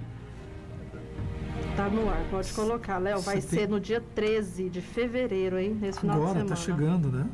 [1.77, 2.99] Tá no ar, pode colocar.
[2.99, 5.77] Léo, vai Você tem- ser no dia 13 de fevereiro, hein?
[5.79, 6.57] Nesse final de Agora, semana.
[6.57, 7.27] tá chegando, né?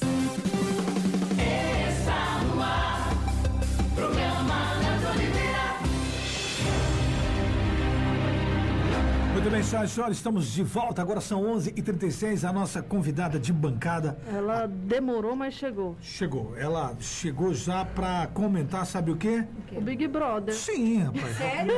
[2.57, 2.94] Ar,
[9.45, 11.03] Muito bem, senhoras e senhores, estamos de volta.
[11.03, 12.49] Agora são 11h36.
[12.49, 15.95] A nossa convidada de bancada Ela demorou, mas chegou.
[16.01, 16.57] chegou.
[16.57, 19.45] Ela chegou já pra comentar, sabe o quê?
[19.77, 20.55] O Big Brother.
[20.55, 21.37] Sim, rapaz.
[21.37, 21.77] Sério?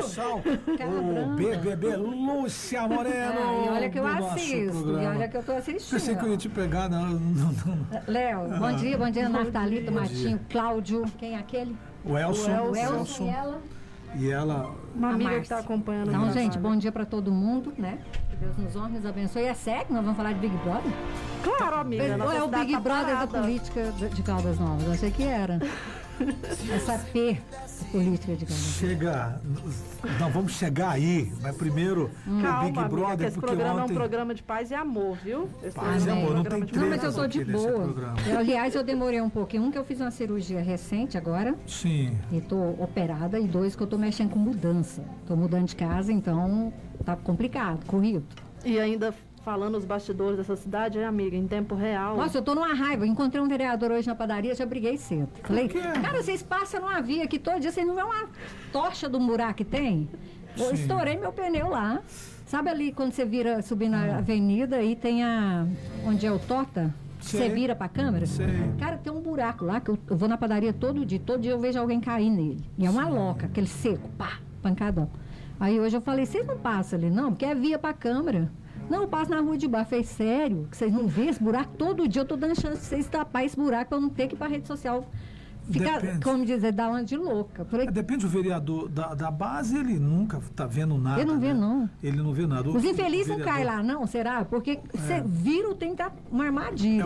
[0.86, 3.34] O, o BBB Lúcia Moreno.
[3.36, 5.02] Ah, e olha que eu assisto, programa.
[5.02, 5.90] e olha que eu tô assistindo.
[5.90, 7.08] Pensei que eu ia te pegar, não.
[7.18, 7.86] não, não.
[8.06, 11.76] Léo, bom dia, bom dia, Natalito, Martinho, Cláudio, quem é aquele?
[12.04, 12.60] O Elson.
[12.70, 13.60] O Elson e ela.
[14.14, 14.85] E ela.
[14.96, 16.08] Uma amiga que está acompanhando.
[16.08, 17.98] Então, gente, bom dia pra todo mundo, né?
[18.30, 19.42] Que Deus nos honre, nos abençoe.
[19.44, 20.92] É sério que nós vamos falar de Big Brother?
[21.42, 22.04] Claro, amiga.
[22.24, 23.40] Ou é o Big tá Brother da parada.
[23.40, 24.88] política de de Caldas Novas?
[24.90, 25.60] Achei que era.
[26.74, 27.38] Essa P
[27.90, 28.76] política de Caldas Novas.
[28.76, 29.40] Chega.
[30.20, 31.32] Não, vamos chegar aí.
[31.40, 33.90] Mas primeiro, o Calma, Big amiga, Brother, que esse porque programa ontem.
[33.90, 35.48] é um programa de paz e amor, viu?
[35.62, 37.28] Esse Paz e programa é um amor, não programa tem de Não, mas eu tô
[37.28, 38.14] Treta de boa.
[38.26, 39.62] Eu, aliás, eu demorei um pouquinho.
[39.62, 41.54] Um que eu fiz uma cirurgia recente agora.
[41.66, 42.16] Sim.
[42.32, 43.38] E tô operada.
[43.38, 45.02] E dois que eu tô mexendo com mudança.
[45.26, 46.72] Tô mudando de casa, então
[47.04, 48.24] tá complicado, corrido.
[48.64, 49.14] E ainda
[49.46, 52.16] falando os bastidores dessa cidade, é, amiga, em tempo real.
[52.16, 53.06] Nossa, eu tô numa raiva.
[53.06, 55.28] Encontrei um vereador hoje na padaria, já briguei cedo.
[55.44, 58.28] Falei, cara, vocês passam numa via aqui todo dia, vocês não vê uma
[58.72, 60.08] tocha do buraco que tem?
[60.58, 60.74] Eu Sim.
[60.74, 62.00] estourei meu pneu lá.
[62.44, 65.64] Sabe ali quando você vira, subindo a avenida e tem a.
[66.04, 66.92] onde é o Tota?
[67.20, 67.40] Sei.
[67.40, 68.26] Você vira pra câmera?
[68.26, 68.46] Sei.
[68.80, 71.20] Cara, tem um buraco lá que eu, eu vou na padaria todo dia.
[71.24, 72.64] Todo dia eu vejo alguém cair nele.
[72.76, 75.08] E é uma loca, aquele seco, pá, pancadão.
[75.60, 77.30] Aí hoje eu falei, vocês não passam ali, não?
[77.30, 78.50] Porque é via pra câmera.
[78.88, 79.90] Não, eu passo na rua de baixo.
[79.90, 80.68] Falei, sério?
[80.70, 81.72] Que vocês não vêem esse buraco?
[81.76, 84.28] Todo dia eu tô dando chance de vocês tapar esse buraco pra eu não ter
[84.28, 85.04] que ir pra rede social.
[85.70, 86.20] Ficar, Depende.
[86.24, 87.64] como dizer, dar uma de louca.
[87.64, 91.20] Falei, Depende do vereador da, da base, ele nunca tá vendo nada.
[91.20, 91.60] Ele não vê, né?
[91.60, 91.90] não.
[92.02, 92.68] Ele não vê nada.
[92.70, 93.64] O- Os o infelizes não vereador- É.
[93.64, 94.44] caem lá, não, será?
[94.44, 97.04] Porque você vira o tem tá uma armadilha.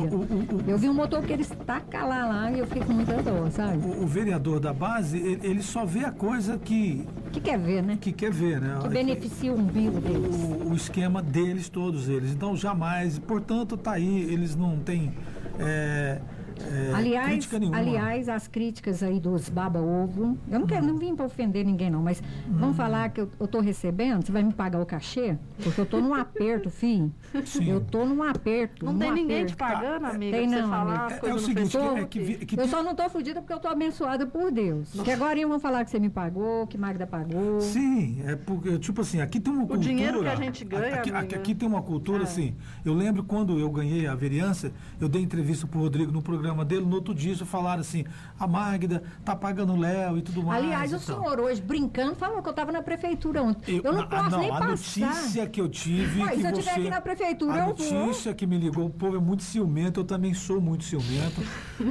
[0.67, 3.51] Eu vi um motor que ele estaca lá, lá e eu fiquei com muita dor,
[3.51, 3.79] sabe?
[3.79, 7.07] O, o vereador da base, ele, ele só vê a coisa que.
[7.33, 7.97] Que quer ver, né?
[8.01, 8.79] Que quer ver, né?
[8.83, 10.37] Que beneficia o umbigo deles.
[10.37, 12.31] O, o esquema deles, todos eles.
[12.33, 13.19] Então, jamais.
[13.19, 14.23] Portanto, tá aí.
[14.31, 15.13] Eles não têm.
[15.59, 16.21] é,
[16.63, 21.65] é, aliás, aliás, as críticas aí dos baba-ovo, eu não quero, não vim para ofender
[21.65, 24.87] ninguém não, mas vamos falar que eu, eu tô recebendo, você vai me pagar o
[24.87, 25.37] cachê?
[25.63, 27.13] Porque eu tô num aperto, filho.
[27.67, 28.85] Eu tô num aperto.
[28.85, 29.53] Não num tem ninguém aperto.
[29.53, 31.27] te pagando, amiga, Tem pra você não, falar amiga.
[31.27, 33.53] É- é o seguinte, Tô- que- é que eu tem- só não tô fodida porque
[33.53, 34.91] eu tô abençoada por Deus.
[35.05, 37.61] Que agora iam falar que você me pagou, que Magda pagou.
[37.61, 39.81] Sim, é porque, tipo assim, aqui tem uma cultura.
[39.81, 41.19] dinheiro que a gente ganha, Aqui, amiga.
[41.19, 42.25] aqui, aqui tem uma cultura, É.
[42.25, 42.55] assim.
[42.85, 46.85] Eu lembro quando eu ganhei a vereança, eu dei entrevista pro Rodrigo no programa dele,
[46.85, 48.05] no outro dia falaram assim:
[48.41, 50.65] a Magda tá pagando o Léo e tudo mais.
[50.65, 51.23] Aliás, o tal.
[51.23, 53.83] senhor hoje, brincando, falou que eu estava na prefeitura ontem.
[53.85, 54.69] Eu, não ah, posso nem a passar.
[54.71, 56.23] notícia que eu tive.
[56.23, 57.93] Ué, que se eu você, estiver aqui na prefeitura, a eu vou.
[58.03, 61.43] notícia que me ligou, o povo é muito ciumento, eu também sou muito ciumento.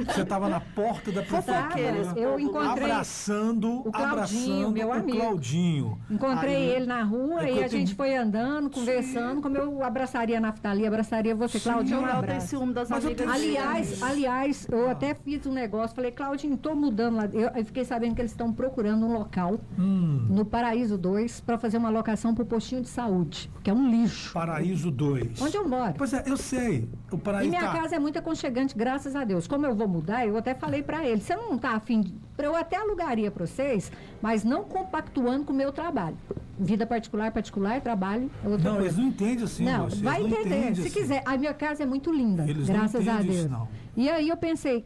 [0.06, 2.14] Você estava na porta da prefeitura.
[2.16, 5.18] eu encontrei abraçando, o Claudinho, abraçando meu o amigo.
[5.18, 6.00] Claudinho.
[6.10, 9.56] Encontrei Aí- ele na rua é e eu a tenho- gente foi andando, conversando, como
[9.56, 12.46] eu abraçaria a Naftali, abraçaria você, Sim, Claudinho, um o Léo tem abraço.
[12.48, 14.02] ciúme das Mas eu amigas tenho aliás, ciúmes.
[14.02, 17.26] aliás, eu até fiz um negócio, falei, Claudinho, tô mudando lá.
[17.32, 20.26] Eu, eu fiquei sabendo que eles estão procurando um local Hum.
[20.28, 24.32] no Paraíso 2 para fazer uma locação pro postinho de saúde, que é um lixo.
[24.32, 25.40] Paraíso 2.
[25.40, 25.94] Onde eu moro.
[25.96, 26.88] Pois é, eu sei.
[27.10, 29.46] O E Paraíso minha tá- casa é muito aconchegante, graças a Deus.
[29.46, 32.14] Como eu vou mudar, eu até falei pra ele, você não tá afim de...
[32.38, 36.16] Eu até alugaria pra vocês, mas não compactuando com o meu trabalho.
[36.58, 38.88] Vida particular, particular, trabalho, é outra Não, coisa.
[38.88, 40.74] eles não entendem assim, Não, vai não entender.
[40.74, 40.90] Se assim.
[40.90, 41.22] quiser.
[41.26, 43.34] A minha casa é muito linda, Eles graças a Deus.
[43.34, 43.68] isso, não.
[43.96, 44.84] E aí eu pensei,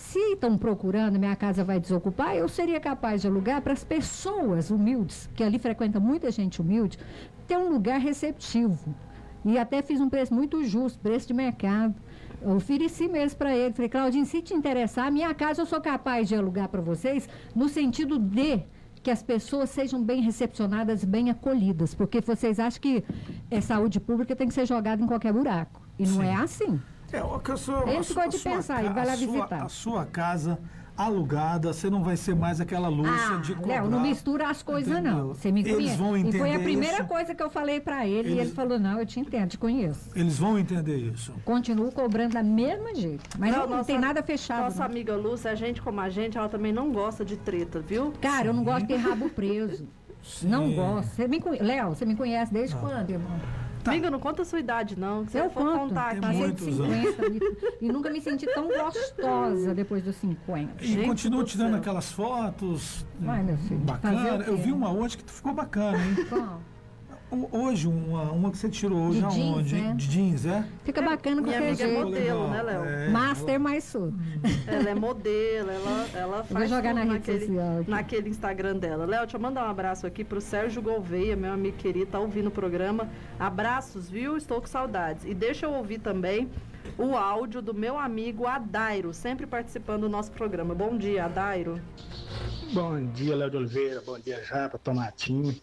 [0.00, 4.70] se estão procurando, minha casa vai desocupar, eu seria capaz de alugar para as pessoas
[4.70, 6.98] humildes, que ali frequenta muita gente humilde,
[7.46, 8.94] ter um lugar receptivo.
[9.44, 11.94] E até fiz um preço muito justo, preço de mercado.
[12.40, 13.74] Eu ofereci mesmo para ele.
[13.74, 17.28] Falei, Claudinho, se te interessar, a minha casa eu sou capaz de alugar para vocês,
[17.54, 18.62] no sentido de
[19.02, 21.94] que as pessoas sejam bem recepcionadas, bem acolhidas.
[21.94, 23.04] Porque vocês acham que
[23.50, 25.80] é, saúde pública tem que ser jogada em qualquer buraco.
[25.98, 26.26] E não Sim.
[26.26, 26.80] é assim.
[27.12, 29.12] É, o que eu sou, Ele ficou sua- de a sua pensar, ele vai lá
[29.12, 29.62] a sua- visitar.
[29.64, 30.58] A sua casa
[30.96, 33.74] alugada, você não vai ser mais aquela Lúcia Ah, de cobrar.
[33.80, 35.28] Léo, não mistura as coisas, não.
[35.28, 35.96] Você me Eles conhece.
[35.96, 37.06] vão E entender foi a primeira isso.
[37.06, 39.56] coisa que eu falei pra ele e Eles- ele falou: não, eu te entendo, te
[39.58, 40.10] conheço.
[40.14, 41.32] Eles vão entender isso.
[41.44, 43.28] Continuo cobrando da mesma jeito.
[43.38, 44.64] Mas não, não tem nada fechado.
[44.64, 44.86] Nossa não.
[44.86, 48.12] amiga Lúcia, a gente como a gente, ela também não gosta de treta, viu?
[48.20, 49.88] Cara, eu não gosto de ter rabo preso.
[50.42, 50.74] Não Sim.
[50.76, 51.08] gosto.
[51.16, 51.60] Você me conhe...
[51.62, 53.40] Léo, você me conhece desde quando, irmão?
[53.84, 55.24] Amiga, não conta a sua idade, não.
[55.24, 55.78] que Se Eu eu for conto.
[55.88, 56.36] contar Tem aqui.
[56.38, 57.26] muitos 150,
[57.80, 60.84] e, e nunca me senti tão gostosa depois dos 50.
[60.84, 64.44] E continua tirando aquelas fotos Vai, meu filho, bacana.
[64.46, 66.26] Eu vi uma hoje que ficou bacana, hein?
[66.28, 66.60] Qual?
[67.30, 69.74] Ho- hoje, uma, uma que você tirou hoje De jeans, aonde?
[69.76, 69.94] né?
[69.96, 70.64] De jeans, é?
[70.84, 72.50] Fica bacana Minha amiga é modelo, legal.
[72.50, 72.84] né, Léo?
[72.84, 73.08] É.
[73.10, 74.12] Master mais sul.
[74.66, 77.90] Ela é modelo, ela, ela vou faz jogar tudo na rede naquele, social aqui.
[77.90, 79.04] naquele Instagram dela.
[79.06, 82.48] Léo, deixa eu mandar um abraço aqui pro Sérgio Gouveia, meu amigo querido, tá ouvindo
[82.48, 83.08] o programa.
[83.38, 84.36] Abraços, viu?
[84.36, 85.24] Estou com saudades.
[85.24, 86.48] E deixa eu ouvir também
[86.98, 90.74] o áudio do meu amigo Adairo, sempre participando do nosso programa.
[90.74, 91.80] Bom dia, Adairo.
[92.72, 94.02] Bom dia, Léo de Oliveira.
[94.04, 95.54] Bom dia, Japa, Tomatinho.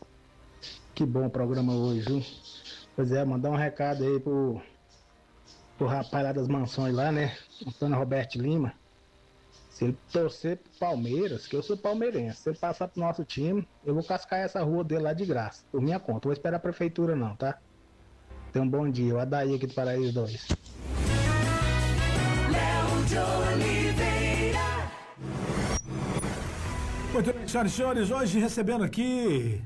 [0.98, 2.26] Que bom o programa hoje, viu?
[2.96, 4.60] Pois é, mandar um recado aí pro,
[5.78, 7.38] pro rapaz lá das mansões lá, né?
[7.68, 8.74] Antônio Roberto Lima.
[9.70, 13.68] Se ele torcer pro Palmeiras, que eu sou palmeirense, se ele passar pro nosso time,
[13.86, 16.30] eu vou cascar essa rua dele lá de graça, por minha conta.
[16.30, 17.60] Vou esperar a prefeitura não, tá?
[18.50, 19.14] Então, bom dia.
[19.14, 20.48] O Adaí aqui do Paraíso 2.
[22.52, 23.18] Léo de
[23.54, 24.60] Oliveira.
[27.14, 29.62] Muito bem, senhoras e senhores, hoje recebendo aqui.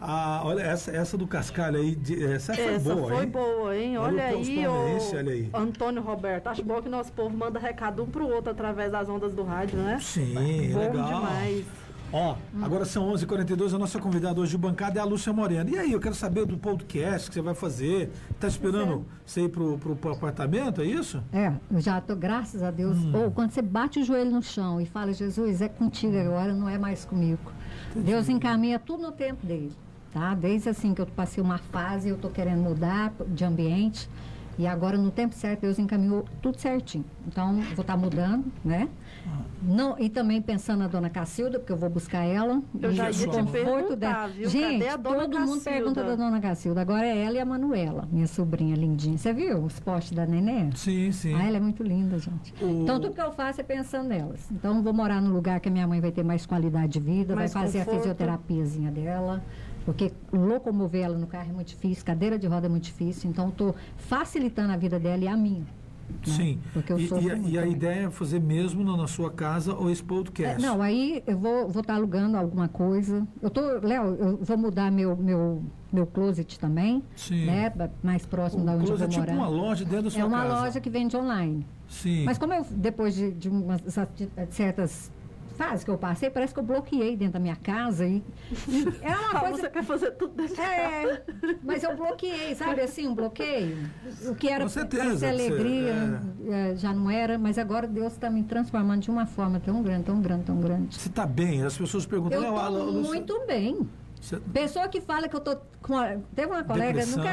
[0.00, 3.30] A, olha, essa, essa do Cascalho aí, de- essa foi Essa boa, foi hein?
[3.30, 3.98] boa, hein?
[3.98, 4.72] Olha, Olha aí, ô
[5.16, 5.50] olha aí.
[5.52, 6.46] Antônio Roberto.
[6.46, 9.78] Acho bom que nosso povo manda recado um pro outro através das ondas do rádio,
[9.78, 9.98] né?
[10.00, 10.32] Sim,
[10.72, 11.04] bom legal.
[11.06, 11.64] demais.
[12.12, 15.70] Ó, agora são 11h42, a nossa convidada hoje de bancada é a Lúcia Moreno.
[15.70, 18.10] E aí, eu quero saber do podcast que você vai fazer.
[18.40, 21.22] Tá esperando você ir pro, pro, pro apartamento, é isso?
[21.32, 22.98] É, eu já tô, graças a Deus.
[22.98, 23.12] Hum.
[23.14, 26.68] Ou quando você bate o joelho no chão e fala, Jesus, é contigo agora, não
[26.68, 27.52] é mais comigo.
[27.94, 29.70] Deus encaminha tudo no tempo dele,
[30.12, 30.34] tá?
[30.34, 34.08] Desde assim que eu passei uma fase, eu tô querendo mudar de ambiente.
[34.58, 37.04] E agora, no tempo certo, Deus encaminhou tudo certinho.
[37.26, 38.88] Então, vou estar mudando, né?
[39.62, 42.62] Não, e também pensando na dona Cacilda, porque eu vou buscar ela.
[42.80, 44.26] Eu já o ia conforto dela.
[44.28, 44.48] viu?
[44.50, 45.70] Gente, Cadê a dona todo mundo Cacilda?
[45.70, 46.80] pergunta da dona Cacilda.
[46.82, 49.16] Agora é ela e a Manuela, minha sobrinha lindinha.
[49.16, 50.70] Você viu os postes da neném?
[50.74, 51.34] Sim, sim.
[51.34, 52.52] Ah, ela é muito linda, gente.
[52.60, 54.46] O- Então, tudo que eu faço é pensando nelas.
[54.50, 57.00] Então, eu vou morar num lugar que a minha mãe vai ter mais qualidade de
[57.00, 57.96] vida, Mais vai fazer conforto.
[57.96, 59.42] a fisioterapiazinha dela.
[59.84, 63.30] Porque locomover ela no carro é muito difícil, cadeira de roda é muito difícil.
[63.30, 65.60] Então, eu estou facilitando a vida dela e a minha.
[65.60, 65.66] né?
[66.24, 66.58] Sim.
[66.72, 69.30] Porque eu e, sofro e a- e a ideia é fazer mesmo na, na sua
[69.30, 70.60] casa ou esse É, podcast?
[70.60, 73.26] não, aí eu vou estar vou tá alugando alguma coisa.
[73.40, 75.62] Eu tô, Léo, eu vou mudar meu, meu,
[75.92, 77.46] meu closet também, Sim.
[77.46, 77.72] né?
[78.02, 79.34] Mais próximo da O onde eu vou é tipo morar.
[79.34, 80.60] uma loja dentro da sua É uma casa.
[80.62, 81.64] loja que vende online.
[81.88, 82.24] Sim.
[82.24, 85.10] Mas como eu, depois de, de umas de certas
[85.60, 88.22] fases que eu passei, parece que eu bloqueei dentro da minha casa e,
[88.66, 89.56] e é uma Ah, coisa...
[89.58, 91.22] Você quer fazer tudo desse É,
[91.62, 93.76] mas eu bloqueei, sabe assim, um bloqueio.
[94.26, 98.30] O que era pra ser você- alegria eh, já não era, mas agora Deus está
[98.30, 100.98] me transformando de uma forma tão grande, tão grande, tão grande.
[100.98, 101.62] Você tá bem?
[101.62, 102.38] As pessoas perguntam...
[102.42, 103.88] Eu "Léo, a- a estou muito bem.
[104.20, 105.96] Você- Pessoa que fala que eu tô com.
[105.96, 106.92] a- Teve uma colega.
[106.92, 107.24] Depressão.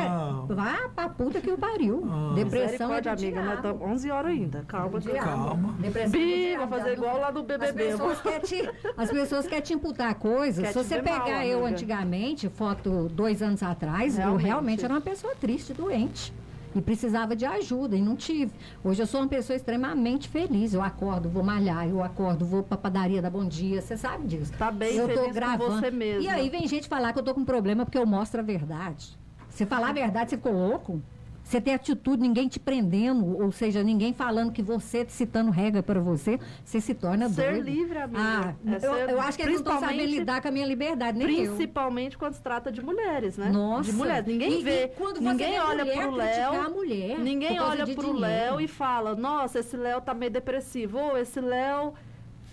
[0.48, 2.08] Nunca, vá pra puta que o pariu.
[2.34, 4.64] Depressão é do amiga, nós estamos 11 horas ainda.
[4.68, 5.20] Calma, Diabo.
[5.20, 5.74] Calma.
[5.80, 7.84] Depressão é do Bi, diabo, vai fazer igual lá no As BBB.
[7.92, 10.64] pessoas, querem te, as pessoas querem te imputar coisas.
[10.66, 11.72] Quer Se você pegar mal, eu amiga.
[11.74, 14.46] antigamente, foto dois anos atrás, eu Realmente.
[14.46, 16.34] realmente era uma pessoa triste, doente.
[16.76, 18.52] E precisava de ajuda e não tive.
[18.84, 20.74] Hoje eu sou uma pessoa extremamente feliz.
[20.74, 23.82] Eu acordo, vou malhar, eu acordo, vou pra padaria da Bom Dia.
[23.82, 24.54] Você sabe disso.
[24.58, 25.80] Tá bem eu tô gravando.
[25.80, 26.24] você mesma.
[26.24, 29.18] E aí vem gente falar que eu tô com problema porque eu mostro a verdade.
[29.50, 31.02] Você falar a verdade, você ficou louco?
[31.48, 35.98] Você tem atitude, ninguém te prendendo, ou seja, ninguém falando que você, citando regra para
[35.98, 37.64] você, você se torna Ser doido.
[37.66, 38.20] livre, amiga.
[38.22, 41.18] Ah, É eu, ser- eu acho que eles não estão lidar com a minha liberdade,
[41.18, 41.54] nem eu.
[41.54, 43.50] Principalmente quando se trata de mulheres, né?
[43.50, 43.90] Nossa.
[43.90, 44.26] De mulheres.
[44.28, 44.84] Ninguém E- vê.
[44.84, 46.62] e quando você ninguém vê olha mulher pro criticar Léo.
[46.66, 48.12] a mulher ninguém olha pro.
[48.12, 50.98] Léo e fala: Nossa, esse Léo tá meio depressivo.
[51.00, 51.94] Ou esse Léo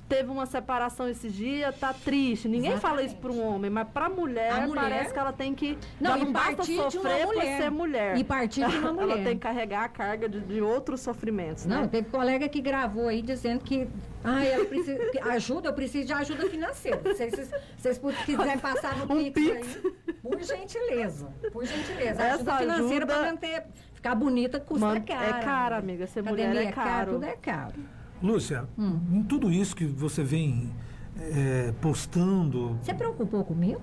[0.09, 2.49] teve uma separação esses dias, tá triste.
[2.49, 5.79] Ninguém fala isso para um homem, mas pra mulher, mulher- parece que ela tem que.
[6.01, 8.17] Não, não basta sofrer por ser mulher.
[8.17, 9.25] E partir de uma ela mulher.
[9.25, 11.89] tem que carregar a carga de, de outros sofrimentos, Não, né?
[11.89, 13.89] teve colega que gravou aí dizendo que
[14.23, 17.01] ah, ela ajuda, eu preciso de ajuda financeira.
[17.15, 17.31] Se
[17.79, 21.29] vocês, quiserem passar no Um Pix, aí, por gentileza.
[21.53, 22.23] Por gentileza.
[22.23, 25.25] Essa ajuda financeira ajuda- para manter, ficar bonita custa Man- caro.
[25.25, 26.07] é caro, amiga.
[26.07, 27.13] Ser mulher Academia é caro.
[27.13, 27.75] Tudo é caro.
[28.23, 28.99] Lúcia, Hum.
[29.13, 30.71] em tudo isso que você vem
[31.19, 33.81] é, postando, Você preocupou comigo?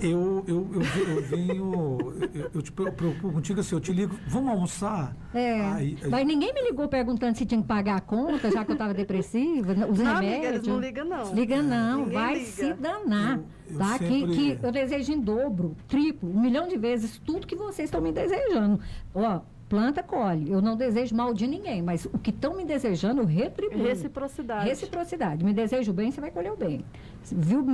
[0.00, 1.98] eu, eu, eu, vi- eu venho.
[2.32, 5.14] Eu, eu te preocupo contigo assim, eu te ligo, vamos almoçar?
[5.34, 5.60] É.
[5.62, 8.70] Aí- aí- Mas ninguém me ligou perguntando se tinha que pagar a conta, já que
[8.70, 10.32] eu estava depressiva, os Não, remédios.
[10.32, 11.34] amiga, eles não ligam, não.
[11.34, 12.46] Liga não, Ninguém vai liga.
[12.46, 13.36] se danar.
[13.38, 13.98] Eu- eu tá?
[13.98, 17.88] sempre- Que, que eu desejo em dobro, triplo, um milhão de vezes tudo que vocês
[17.88, 18.80] estão me desejando.
[19.14, 19.40] Ó,
[19.70, 20.50] planta, colhe.
[20.50, 23.84] Eu não desejo mal de ninguém, mas o que estão me desejando, eu retribuo.
[23.84, 24.68] Reciprocidade.
[24.68, 25.44] Reciprocidade.
[25.44, 26.84] Me desejo bem, você vai colher o bem.
[27.30, 27.64] Viu?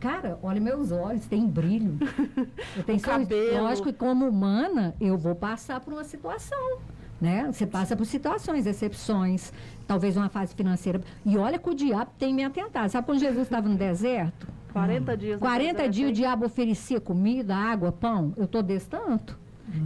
[0.00, 1.96] Cara, olha meus olhos, tem brilho.
[2.76, 3.62] Eu tenho cabelo.
[3.62, 6.78] Lógico que como humana, eu vou passar por uma situação.
[7.20, 7.48] Né?
[7.52, 9.52] Você passa por situações, decepções,
[9.86, 11.00] talvez uma fase financeira.
[11.24, 12.90] E olha que o diabo tem me atentado.
[12.90, 14.48] Sabe quando Jesus estava no deserto?
[14.72, 15.34] 40 dias.
[15.34, 18.32] no 40 deserto, dias o diabo oferecia comida, água, pão.
[18.36, 19.38] Eu tô desse tanto.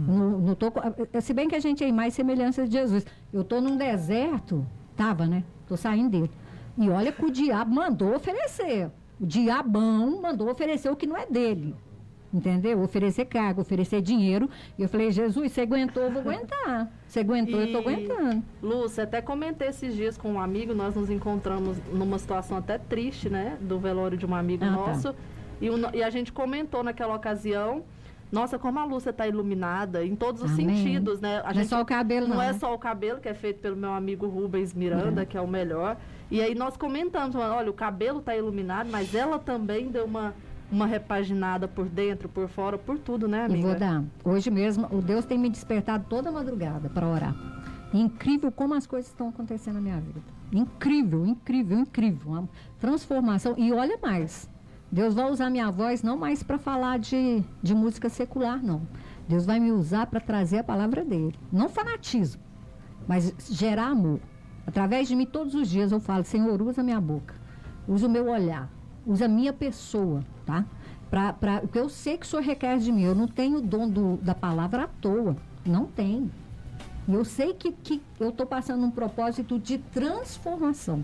[0.07, 0.67] Não, não tô,
[1.13, 3.05] eh, se bem que a gente é mais semelhança de Jesus.
[3.31, 4.65] Eu tô num deserto,
[4.95, 5.43] tava, né?
[5.67, 6.31] Tô saindo dele.
[6.77, 8.89] E olha que o diabo mandou oferecer.
[9.19, 11.75] O diabão mandou oferecer o que não é dele.
[12.31, 12.79] Entendeu?
[12.83, 14.47] Oferecer cargo, oferecer dinheiro.
[14.77, 16.91] E eu falei, Jesus, você aguentou, eu vou aguentar.
[17.07, 18.43] Você aguentou, eu tô E, aguentando.
[18.61, 23.29] Lúcia, até comentei esses dias com um amigo, nós nos encontramos numa situação até triste,
[23.29, 23.57] né?
[23.59, 24.73] Do velório de um amigo Ah, tá.
[24.75, 25.15] nosso.
[25.59, 27.83] E, o no- e a gente comentou naquela ocasião.
[28.31, 30.67] Nossa, como a Lúcia está iluminada em todos os Amém.
[30.69, 31.41] sentidos, né?
[31.43, 32.35] A Não é só o cabelo, não.
[32.35, 32.59] não, é né?
[32.59, 35.27] só o cabelo, que é feito pelo meu amigo Rubens Miranda, Uhum.
[35.27, 35.97] que é o melhor.
[36.29, 40.35] E aí nós comentamos, olha, o cabelo está iluminado, mas ela também deu uma,
[40.71, 43.67] uma repaginada por dentro, por fora, por tudo, né, amiga?
[43.67, 44.03] vou dar.
[44.23, 47.35] Hoje mesmo, o Deus tem me despertado toda madrugada para orar.
[47.91, 50.21] Incrível como as coisas estão acontecendo na minha vida.
[50.51, 52.31] Incrível, incrível, incrível.
[52.31, 52.49] Uma
[52.79, 53.55] transformação.
[53.57, 54.47] E olha mais.
[54.91, 58.81] Deus vai usar minha voz não mais para falar de, de música secular, não.
[59.27, 61.35] Deus vai me usar para trazer a palavra dele.
[61.51, 62.41] Não fanatismo,
[63.07, 64.19] mas gerar amor.
[64.65, 67.35] Através de mim, todos os dias eu falo, Senhor, usa minha boca,
[67.87, 68.69] usa o meu olhar,
[69.05, 70.65] usa a minha pessoa, tá?
[71.09, 73.01] Pra, pra, porque eu sei que o Senhor requer de mim.
[73.03, 75.35] Eu não tenho o dom do- da palavra à toa.
[75.65, 76.29] Não tenho.
[77.07, 81.03] E eu sei que, que eu estou passando um propósito de transformação.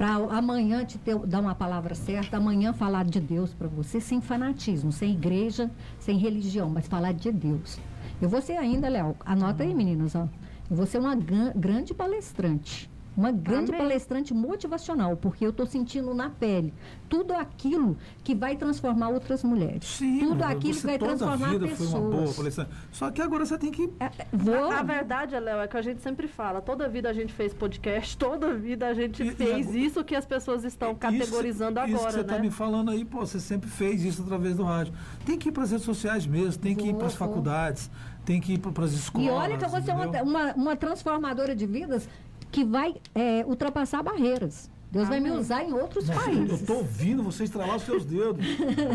[0.00, 4.18] Para amanhã te ter, dar uma palavra certa, amanhã falar de Deus para você, sem
[4.18, 7.78] fanatismo, sem igreja, sem religião, mas falar de Deus.
[8.18, 10.26] Eu vou ser ainda, Léo, anota aí, meninos, ó.
[10.70, 12.89] Eu vou ser uma gran- grande palestrante.
[13.20, 13.82] Uma grande Amém.
[13.82, 16.72] palestrante motivacional, porque eu estou sentindo na pele
[17.06, 19.84] tudo aquilo que vai transformar outras mulheres.
[19.84, 21.90] Sim, tudo aquilo você que vai toda a transformar vida pessoas.
[21.90, 22.70] foi uma boa palestrante.
[22.90, 23.90] Só que agora você tem que
[24.32, 24.70] Vou.
[24.72, 27.52] A, a verdade, Léo, é que a gente sempre fala, toda vida a gente fez
[27.52, 31.78] podcast, toda vida a gente E- e fez agora- isso que as pessoas estão categorizando
[31.80, 32.22] isso, Isso que agora, você né?
[32.22, 34.94] está me falando aí, pô, você sempre fez isso através do rádio.
[35.26, 37.90] Tem que ir para as redes sociais mesmo, tem que ir para as faculdades,
[38.24, 39.26] tem que ir para as escolas.
[39.26, 42.08] E olha que eu vou ser uma, uma, uma transformadora de vidas
[42.50, 44.70] que vai é, ultrapassar barreiras.
[44.90, 45.40] Deus vai me Amém.
[45.40, 46.60] usar em outros Nossa, países.
[46.62, 48.44] Eu tô ouvindo você estralar os seus dedos.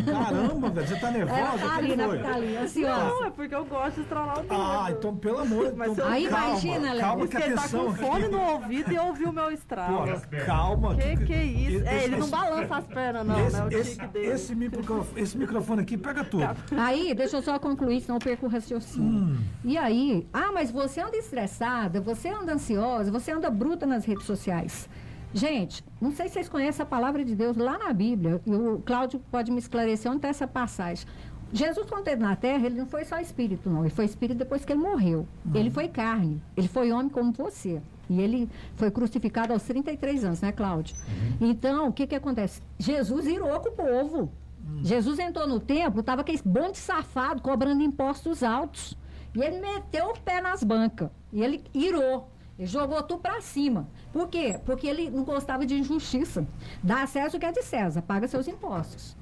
[0.05, 1.39] Caramba, velho, você tá nervosa?
[1.39, 2.19] Ela tá que ali, né, foi?
[2.19, 3.03] tá ali, ansiosa.
[3.05, 4.53] Não, é porque eu gosto de estralar o dedo.
[4.53, 5.97] Ah, então pelo amor de Mas Deus.
[5.99, 7.01] eu- Aí calma, imagina, Léo.
[7.01, 7.85] calma que Porque ele tá atenção.
[7.85, 9.97] com fone no ouvido e ouviu o meu estralo.
[10.07, 10.95] Pô, calma.
[10.95, 11.87] Que que é isso?
[11.87, 13.63] É, ele não esse- balança as pernas, não, esse, né?
[13.63, 14.27] O esse, dele.
[14.27, 16.45] esse microfone, esse microfone aqui pega tudo.
[16.77, 19.09] Aí, deixa eu só concluir, senão eu perco o raciocínio.
[19.09, 19.37] Hum.
[19.63, 24.25] E aí, ah, mas você anda estressada, você anda ansiosa, você anda bruta nas redes
[24.25, 24.89] sociais.
[25.35, 28.79] Gente, não sei se vocês conhecem a palavra de Deus lá na Bíblia, e o
[28.79, 31.05] Cláudio pode me esclarecer onde está essa passagem.
[31.51, 33.81] Jesus, quando esteve na terra, ele não foi só espírito, não.
[33.81, 35.27] Ele foi espírito depois que ele morreu.
[35.53, 36.41] Ele foi carne.
[36.55, 37.81] Ele foi homem como você.
[38.09, 40.95] E ele foi crucificado aos 33 anos, né, Cláudio?
[41.41, 42.61] Então, o que, que acontece?
[42.79, 44.31] Jesus irou com o povo.
[44.83, 48.97] Jesus entrou no templo, estava aquele bonde safado cobrando impostos altos.
[49.35, 51.09] E ele meteu o pé nas bancas.
[51.33, 52.29] E ele irou.
[52.57, 53.87] Ele jogou tudo para cima.
[54.13, 54.59] Por quê?
[54.65, 56.47] Porque ele não gostava de injustiça.
[56.81, 59.15] Dá acesso o que é de César, paga seus impostos.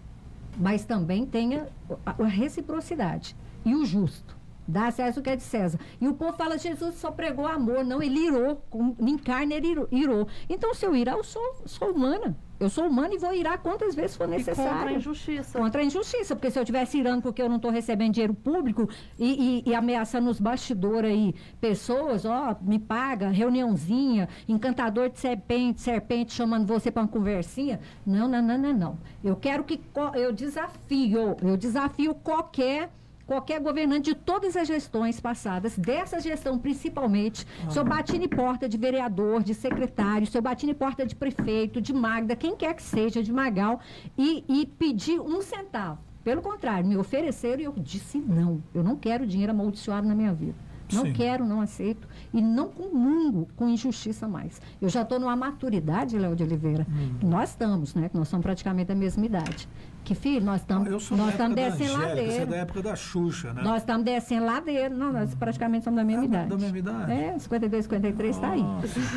[0.57, 1.67] Mas também tenha
[2.05, 3.35] a, a reciprocidade.
[3.65, 4.32] E o justo.
[4.67, 5.79] Dá acesso o que é de César.
[5.99, 7.83] E o povo fala, Jesus só pregou amor.
[7.83, 8.63] Não, ele irou.
[8.69, 10.27] Com, em carne ele irou, irou.
[10.49, 12.35] Então, se eu irar, eu sou, sou humana.
[12.59, 14.71] Eu sou humana e vou irar quantas vezes for E necessário.
[14.71, 15.59] contra a injustiça.
[15.59, 18.87] Contra a injustiça, porque se eu estivesse irando porque eu não estou recebendo dinheiro público
[19.19, 25.81] e, e- e ameaçando nos bastidores aí pessoas, ó, me paga, reuniãozinha, encantador de serpente,
[25.81, 27.81] serpente chamando você para uma conversinha.
[28.05, 28.97] Não, não, não, não, não.
[29.21, 29.81] Eu quero que
[30.15, 32.89] eu desafio, eu desafio qualquer
[33.25, 38.67] qualquer governante de todas as gestões passadas, dessa gestão principalmente, se eu bati em porta
[38.67, 42.73] de vereador, de secretário, se eu bati em porta de prefeito, de Magda, quem quer
[42.73, 43.79] que seja, de Magal,
[44.17, 45.99] e, e pedi um centavo.
[46.23, 48.63] Pelo contrário, me ofereceram e eu disse não.
[48.73, 50.55] Eu não quero dinheiro amaldiçoado na minha vida.
[50.91, 51.13] Não Sim.
[51.13, 52.07] quero, não aceito.
[52.33, 54.61] E não comungo com injustiça mais.
[54.81, 56.85] Eu já estou numa maturidade, Léo de Oliveira.
[57.21, 58.09] Nós estamos, né?
[58.09, 59.67] que Nós somos praticamente da mesma idade.
[60.03, 62.45] Que, filho, nós estamos sou nós estamos descendo Angélica, você é ladeira.
[62.45, 63.61] da época da Xuxa, né?
[63.63, 64.89] Nós estamos descendo ladeira.
[64.89, 66.49] Não, nós praticamente somos da mesma É, idade.
[66.49, 67.11] da mesma idade?
[67.11, 68.63] É, 52, 53 está aí.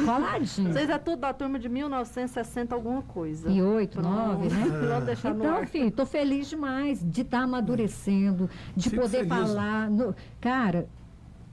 [0.04, 0.72] Coladinho.
[0.72, 3.50] Vocês é tudo da turma de 1960 alguma coisa.
[3.50, 4.08] E oito, Pronto.
[4.14, 4.64] nove, né?
[4.88, 9.28] Vamos deixar no Então, filho, tô feliz demais de estar amadurecendo, de Fico poder feliz.
[9.28, 9.90] falar.
[9.90, 10.88] no- Cara,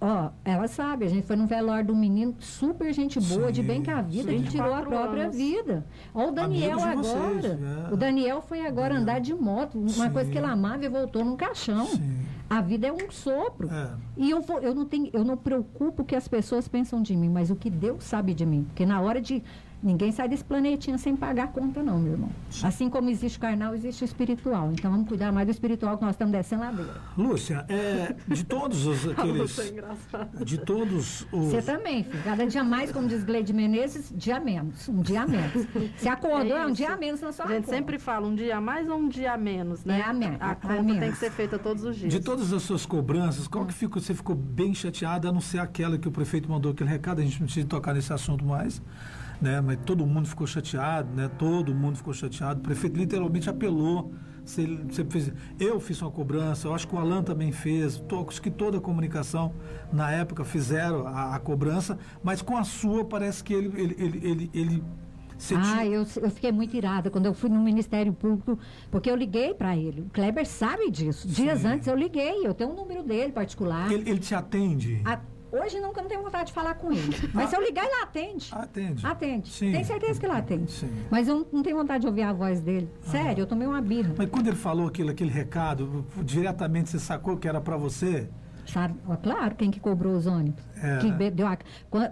[0.05, 3.61] ó, ela sabe, a gente foi num velório de um menino super gente boa, de
[3.61, 5.35] Sim, bem com a vida, ele tirou a 24 própria anos.
[5.35, 5.85] vida.
[6.13, 6.97] Ó, o Daniel de agora.
[6.97, 7.93] vocês, é.
[7.93, 10.09] O Daniel foi agora andar de moto, uma Sim.
[10.11, 11.85] coisa que ele amava e voltou num caixão.
[11.85, 12.19] Sim.
[12.49, 13.69] A vida é um sopro.
[13.71, 13.91] É.
[14.17, 17.15] E eu, vou, eu não tenho, eu não preocupo o que as pessoas pensam de
[17.15, 18.65] mim, mas o que Deus sabe de mim.
[18.65, 19.41] Porque na hora de
[19.83, 22.29] Ninguém sai desse planetinha sem pagar conta, não, meu irmão.
[22.63, 24.71] Assim como existe o carnal, existe o espiritual.
[24.71, 27.01] Então vamos cuidar mais do espiritual que nós estamos descendo ladeira.
[27.17, 29.37] Lúcia, é, de todos os aqueles.
[29.41, 29.63] Lúcia
[30.39, 31.51] é de todos os.
[31.51, 32.23] Você também, filho.
[32.23, 34.87] Cada dia mais, como diz Gleide Menezes, dia menos.
[34.87, 35.67] Um dia a menos.
[35.97, 36.75] Você acordou, é, um isso.
[36.77, 37.75] dia a menos na sua A gente conta.
[37.75, 39.99] sempre fala um dia a mais ou um dia a menos, né?
[39.99, 40.99] É a menos, A a conta menos.
[41.01, 42.09] tem que ser feita todos os dias.
[42.09, 45.59] De todas as suas cobranças, qual que ficou, você ficou bem chateada, a não ser
[45.59, 48.81] aquela que o prefeito mandou aquele recado, a gente não precisa tocar nesse assunto mais,
[49.43, 49.61] né?
[49.61, 51.29] Mas todo mundo ficou chateado, né?
[51.37, 52.59] Todo mundo ficou chateado.
[52.59, 54.11] O prefeito literalmente apelou.
[54.45, 58.25] Você, você fez, eu fiz uma cobrança, eu acho que o Alan também fez, to-
[58.27, 59.53] acho que toda a comunicação
[59.91, 64.19] na época fizeram a, a cobrança, mas com a sua parece que ele, ele, ele,
[64.21, 64.83] ele, ele
[65.55, 68.59] Ah, eu, eu fiquei muito irada quando eu fui no Ministério Público,
[68.91, 70.01] porque eu liguei para ele.
[70.01, 71.25] O Kleber sabe disso.
[71.25, 71.67] Dias Sim.
[71.67, 73.89] antes eu liguei, eu tenho um número dele particular.
[73.93, 75.01] ele, ele te atende.
[75.05, 75.21] A-
[75.53, 77.15] hoje nunca não tenho vontade de falar com ele.
[77.33, 78.49] Mas se eu ligar, ele atende.
[78.51, 79.05] Atende.
[79.05, 79.49] Atende.
[79.49, 79.71] Sim.
[79.71, 80.71] Tenho certeza que ele atende.
[80.71, 80.89] Sim.
[81.09, 82.89] Mas eu não- tenho vontade de ouvir a voz dele.
[83.01, 84.13] Sério, eu tomei uma birra.
[84.17, 88.29] Mas quando ele falou aquilo, aquele recado, diretamente você sacou que era para você?
[88.65, 88.95] Sabe?
[89.21, 90.63] Claro, quem que cobrou os ônibus.
[90.81, 90.97] É.
[90.99, 91.57] Que deu a-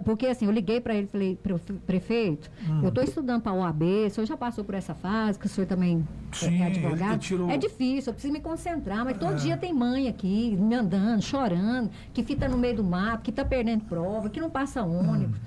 [0.04, 2.80] Porque assim, eu liguei para ele e falei, "Pre- prefeito, Hum.
[2.82, 5.48] eu estou estudando para a OAB, o senhor já passou por essa fase, que o
[5.48, 7.18] senhor também é- Sim, é advogado.
[7.20, 9.36] tirou- É difícil, eu preciso me concentrar, mas todo É.
[9.36, 13.44] dia tem mãe aqui, me andando, chorando, que fica no meio do mato, que está
[13.44, 15.38] perdendo prova, que não passa ônibus.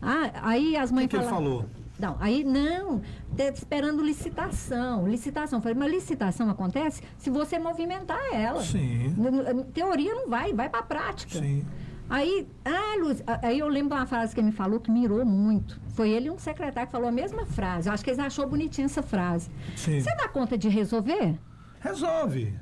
[0.00, 1.08] Ah, aí as mães Hum.
[1.08, 1.64] que, que ele falou?
[1.98, 3.00] Não, aí não,
[3.36, 5.06] tá esperando licitação.
[5.06, 5.60] Licitação.
[5.60, 8.62] Falei, mas licitação acontece se você movimentar ela.
[8.62, 9.14] Sim.
[9.72, 11.38] Teoria não vai, vai pra prática.
[11.38, 11.64] Sim.
[12.10, 14.90] Aí, ah, Luz, a- aí eu lembro de uma frase que ele me falou que
[14.90, 15.80] mirou muito.
[15.90, 17.88] Foi ele e um secretário que falou a mesma frase.
[17.88, 19.48] Eu acho que eles achou bonitinha essa frase.
[19.76, 20.00] Sim.
[20.00, 21.38] Você dá conta de resolver?
[21.80, 22.52] Resolve.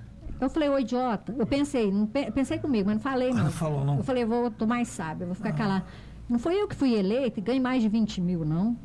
[0.41, 1.35] Eu falei, ô idiota.
[1.39, 3.45] Eu pensei, não pe- pensei comigo, mas não falei não.
[3.45, 3.97] Não falou, não.
[3.99, 5.85] Eu falei, vou tô mais sábia, vou ficar calada.
[6.29, 8.77] Não foi eu que fui eleita e ganhei mais de 20 mil, não.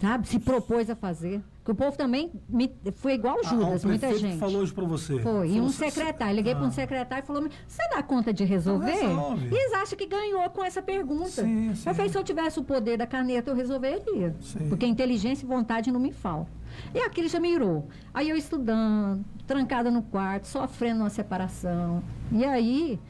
[0.00, 0.28] Sabe?
[0.28, 1.42] Se propôs a fazer.
[1.64, 4.38] Porque o povo também me, foi igual Ah, Judas, o muita prefeito gente.
[4.38, 5.18] falou isso para você.
[5.20, 5.50] Foi.
[5.50, 6.36] E um "Cê- secretário.
[6.36, 6.70] Liguei para um Ah.
[6.70, 8.92] secretário e falou: Você dá conta de resolver?
[8.92, 9.48] resolve.
[9.48, 11.28] E eles acham que ganhou com essa pergunta.
[11.42, 11.88] Sim, sim.
[11.88, 14.36] Eu falei: se eu tivesse o poder da caneta, eu resolveria.
[14.40, 14.68] Sim.
[14.68, 16.54] Porque inteligência e vontade não me faltam.
[16.94, 17.88] E aquilo já mirou.
[18.14, 22.00] Aí eu estudando, trancada no quarto, sofrendo uma separação.
[22.30, 23.00] E aí,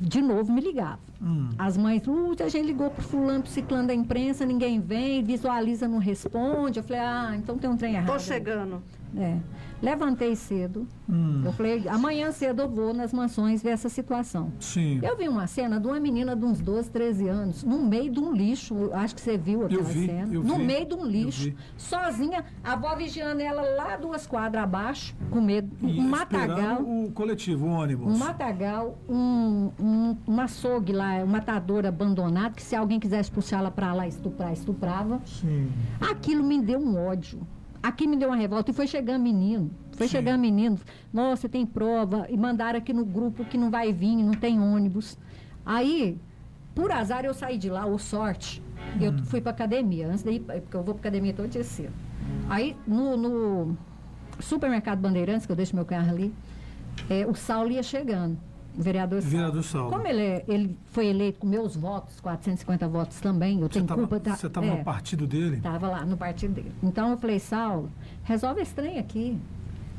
[0.00, 0.98] de novo, me ligava.
[1.20, 1.50] Hum.
[1.58, 5.86] As mães, uh, a gente ligou pro fulano, pro ciclano da imprensa, ninguém vem, visualiza,
[5.86, 6.78] não responde.
[6.78, 8.06] Eu falei, ah, então tem um trem errado.
[8.06, 8.20] Tô aí.
[8.20, 8.82] chegando.
[9.16, 9.38] É.
[9.82, 10.86] Levantei cedo.
[11.10, 11.42] Hum.
[11.44, 14.52] Eu falei, amanhã cedo eu vou nas mansões ver essa situação.
[14.60, 15.00] Sim.
[15.02, 18.20] Eu vi uma cena de uma menina de uns 12, 13 anos, no meio de
[18.20, 18.90] um lixo.
[18.92, 20.32] Acho que você viu aquela vi, cena.
[20.32, 24.62] eu no vi, meio de um lixo, sozinha, a avó vigiando ela lá duas quadras
[24.62, 25.68] abaixo, com medo.
[25.82, 26.80] E Um matagal.
[26.82, 28.06] o coletivo, o ônibus.
[28.14, 33.58] Um matagal, um, um, um açougue lá, um matador abandonado, que se alguém quisesse puxar
[33.58, 35.20] ela pra lá estuprar, estuprava.
[35.26, 35.68] Sim.
[36.00, 37.40] Aquilo me deu um ódio.
[37.82, 38.70] Aqui me deu uma revolta.
[38.70, 39.70] E foi chegando menino.
[39.96, 40.12] Foi Sim.
[40.12, 40.78] chegando menino.
[41.12, 42.26] Nossa, tem prova.
[42.30, 45.18] E mandaram aqui no grupo que não vai vir, não tem ônibus.
[45.66, 46.18] Aí,
[46.74, 48.62] por azar, eu saí de lá, ou sorte.
[49.00, 50.08] e Eu fui pra academia.
[50.08, 51.92] Antes daí, porque eu vou pra academia todo dia cedo.
[52.48, 53.76] Aí, no, no
[54.38, 56.32] supermercado Bandeirantes, que eu deixo meu carro ali,
[57.10, 58.38] é, o Saulo ia chegando.
[58.76, 59.36] Vereador Saulo.
[59.36, 59.90] Vereador Saulo.
[59.92, 63.86] Como ele, é- ele foi eleito com meus votos, 450 votos também, eu Você tenho
[63.86, 64.34] tava, culpa da.
[64.36, 64.78] você tava é.
[64.78, 65.56] no partido dele?
[65.56, 66.72] Estava lá no partido dele.
[66.82, 67.90] Então eu falei, Saulo,
[68.24, 69.38] resolve esse trem aqui.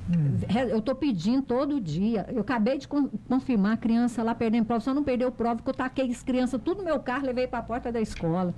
[0.09, 0.37] Hum.
[0.69, 2.25] Eu estou pedindo todo dia.
[2.29, 4.81] Eu acabei de con- confirmar a criança lá perdendo prova.
[4.81, 7.59] Só não perdeu prova, porque eu taquei as crianças tudo no meu carro, levei para
[7.59, 8.53] a porta da escola.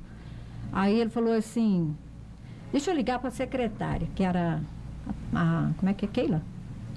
[0.74, 1.96] Aí ele falou assim:
[2.72, 4.60] deixa eu ligar para a secretária, que era.
[5.34, 6.42] A, a- como é que é Keila?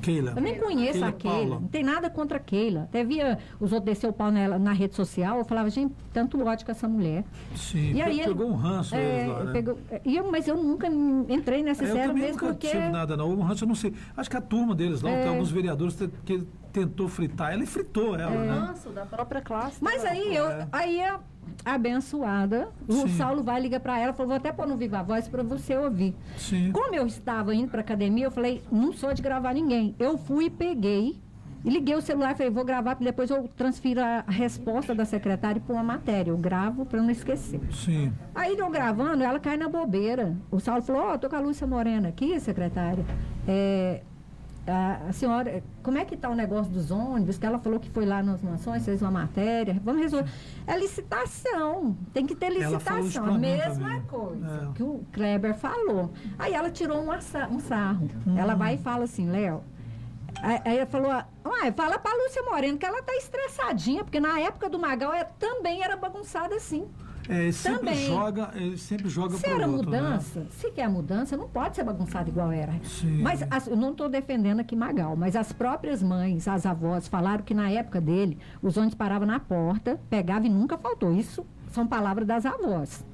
[0.01, 0.33] Keila.
[0.37, 1.37] Eu nem conheço Keila a Keila.
[1.39, 1.61] Paula.
[1.61, 2.83] Não tem nada contra a Keila.
[2.85, 5.39] Até via os outros descer o pau nela na rede social.
[5.39, 7.25] Eu falava, gente, tanto ódio com essa mulher.
[7.57, 9.53] Sim, E aí pe- ele- pegou um ranço É, lá, né?
[9.53, 10.87] pegou- e eu, mas eu nunca
[11.29, 12.69] entrei nessa É, eu série também mesmo nunca porque.
[12.69, 13.35] tive nada, não.
[13.35, 13.93] O ranço eu não sei.
[14.17, 15.21] Acho que a turma deles lá, É.
[15.23, 18.47] tem alguns vereadores que tentou fritar ela e fritou ela, É.
[18.47, 18.53] né?
[18.59, 19.83] Ranço da própria classe.
[19.83, 20.69] Mas aí, eu, É.
[20.71, 21.19] aí a
[21.65, 23.09] abençoada, o Sim.
[23.09, 26.15] Saulo vai ligar para ela, falou, vou até pôr no Viva Voz para você ouvir.
[26.37, 26.73] Sim.
[26.73, 29.95] Como eu estava indo para academia, eu falei, não sou de gravar ninguém.
[29.99, 31.21] Eu fui e peguei
[31.65, 35.61] e liguei o celular e falei, vou gravar, depois eu transfiro a resposta da secretária
[35.61, 36.31] para uma matéria.
[36.31, 37.61] Eu gravo para não esquecer.
[37.73, 38.13] Sim.
[38.35, 40.37] Aí eu gravando, ela cai na bobeira.
[40.51, 43.05] O Saulo falou, ó, tô com a Lúcia Morena aqui, secretária.
[43.47, 44.03] É,
[44.69, 47.39] a, senhora, como é que tá o negócio dos ônibus?
[47.39, 49.81] Que ela falou que foi lá nas mansões, fez uma matéria.
[49.85, 50.31] Vamos resolver.
[50.67, 51.97] É licitação.
[52.13, 53.25] Tem que ter licitação.
[53.25, 54.03] A mesma também.
[54.03, 54.77] coisa É.
[54.77, 56.13] que o Kleber falou.
[56.39, 58.09] Aí ela tirou um, um sarro.
[58.27, 58.37] Hum.
[58.39, 59.63] Ela vai e fala assim, Léo.
[60.43, 61.11] Aí ela falou,
[61.45, 65.25] uai, fala pra Lúcia Moreno que ela tá estressadinha, porque na época do Magal ela
[65.25, 66.87] também era bagunçada assim.
[67.29, 68.07] É, sempre Também.
[68.07, 70.01] joga, ele sempre joga Se era outro, né?
[70.01, 72.73] mudança, se quer mudança, não pode ser bagunçado igual era.
[72.83, 73.21] Sim.
[73.21, 77.45] Mas as- eu não estou defendendo aqui Magal, mas as próprias mães, as avós, falaram
[77.45, 81.13] que na época dele, os ônibus paravam na porta, pegava e nunca faltou.
[81.13, 83.05] Isso são palavras das avós.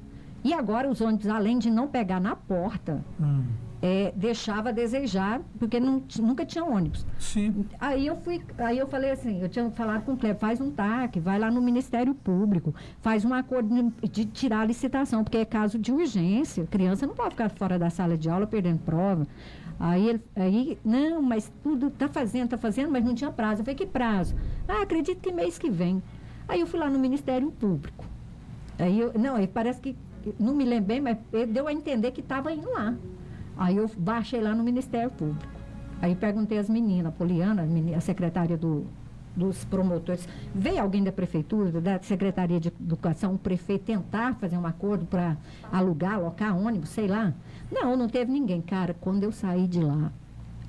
[0.43, 3.43] E agora os ônibus, além de não pegar na porta, Hum.
[3.85, 7.05] É, deixava a desejar, porque não nunca tinha ônibus.
[7.19, 7.65] Sim.
[7.79, 10.71] Aí eu fui, aí eu falei assim, eu tinha falado com o Cleber, faz um
[10.71, 15.45] TAC, vai lá no Ministério Público, faz um acordo de- tirar a licitação, porque é
[15.45, 16.65] caso de urgência.
[16.65, 19.27] Criança não pode ficar fora da sala de aula perdendo prova.
[19.79, 23.61] Aí, ele, aí não, mas tudo tá fazendo, tá fazendo, mas não tinha prazo.
[23.61, 24.33] Eu falei, que prazo?
[24.67, 26.01] Ah, acredito que mês que vem.
[26.47, 28.03] Aí eu fui lá no Ministério Público.
[28.79, 29.95] Aí eu, não, parece que,
[30.39, 31.17] não me lembro bem, mas
[31.49, 32.95] deu a entender que estava indo lá.
[33.57, 35.45] Aí eu baixei lá no Ministério Público.
[36.01, 38.85] Aí perguntei às meninas, a Poliana, a secretária do,
[39.35, 44.65] dos promotores, veio alguém da prefeitura, da Secretaria de Educação, o prefeito tentar fazer um
[44.65, 45.37] acordo para
[45.71, 47.33] alugar, alocar ônibus, sei lá.
[47.71, 48.61] Não, não teve ninguém.
[48.61, 50.11] Cara, quando eu saí de lá,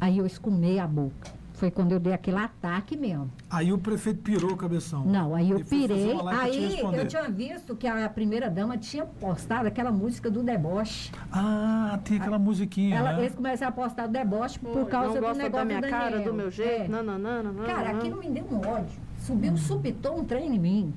[0.01, 1.31] aí eu escumei a boca.
[1.57, 3.31] Foi quando eu dei aquele ataque mesmo.
[3.49, 5.07] Aí o prefeito pirou o cabeção.
[5.07, 6.13] Não, aí eu pirei.
[6.39, 11.11] Aí eu tinha visto que a primeira dama tinha postado aquela música do deboche.
[11.33, 13.21] Ah, tem aquela musiquinha, Ela- né?
[13.23, 16.21] eles começaram a postar o deboche por Não causa do negócio da minha do cara,
[16.21, 16.89] do meu jeito, É.
[16.89, 17.99] nananana, Cara, nananana.
[17.99, 19.01] aquilo me deu um ódio.
[19.19, 20.95] Subiu, supitou um trem em mim.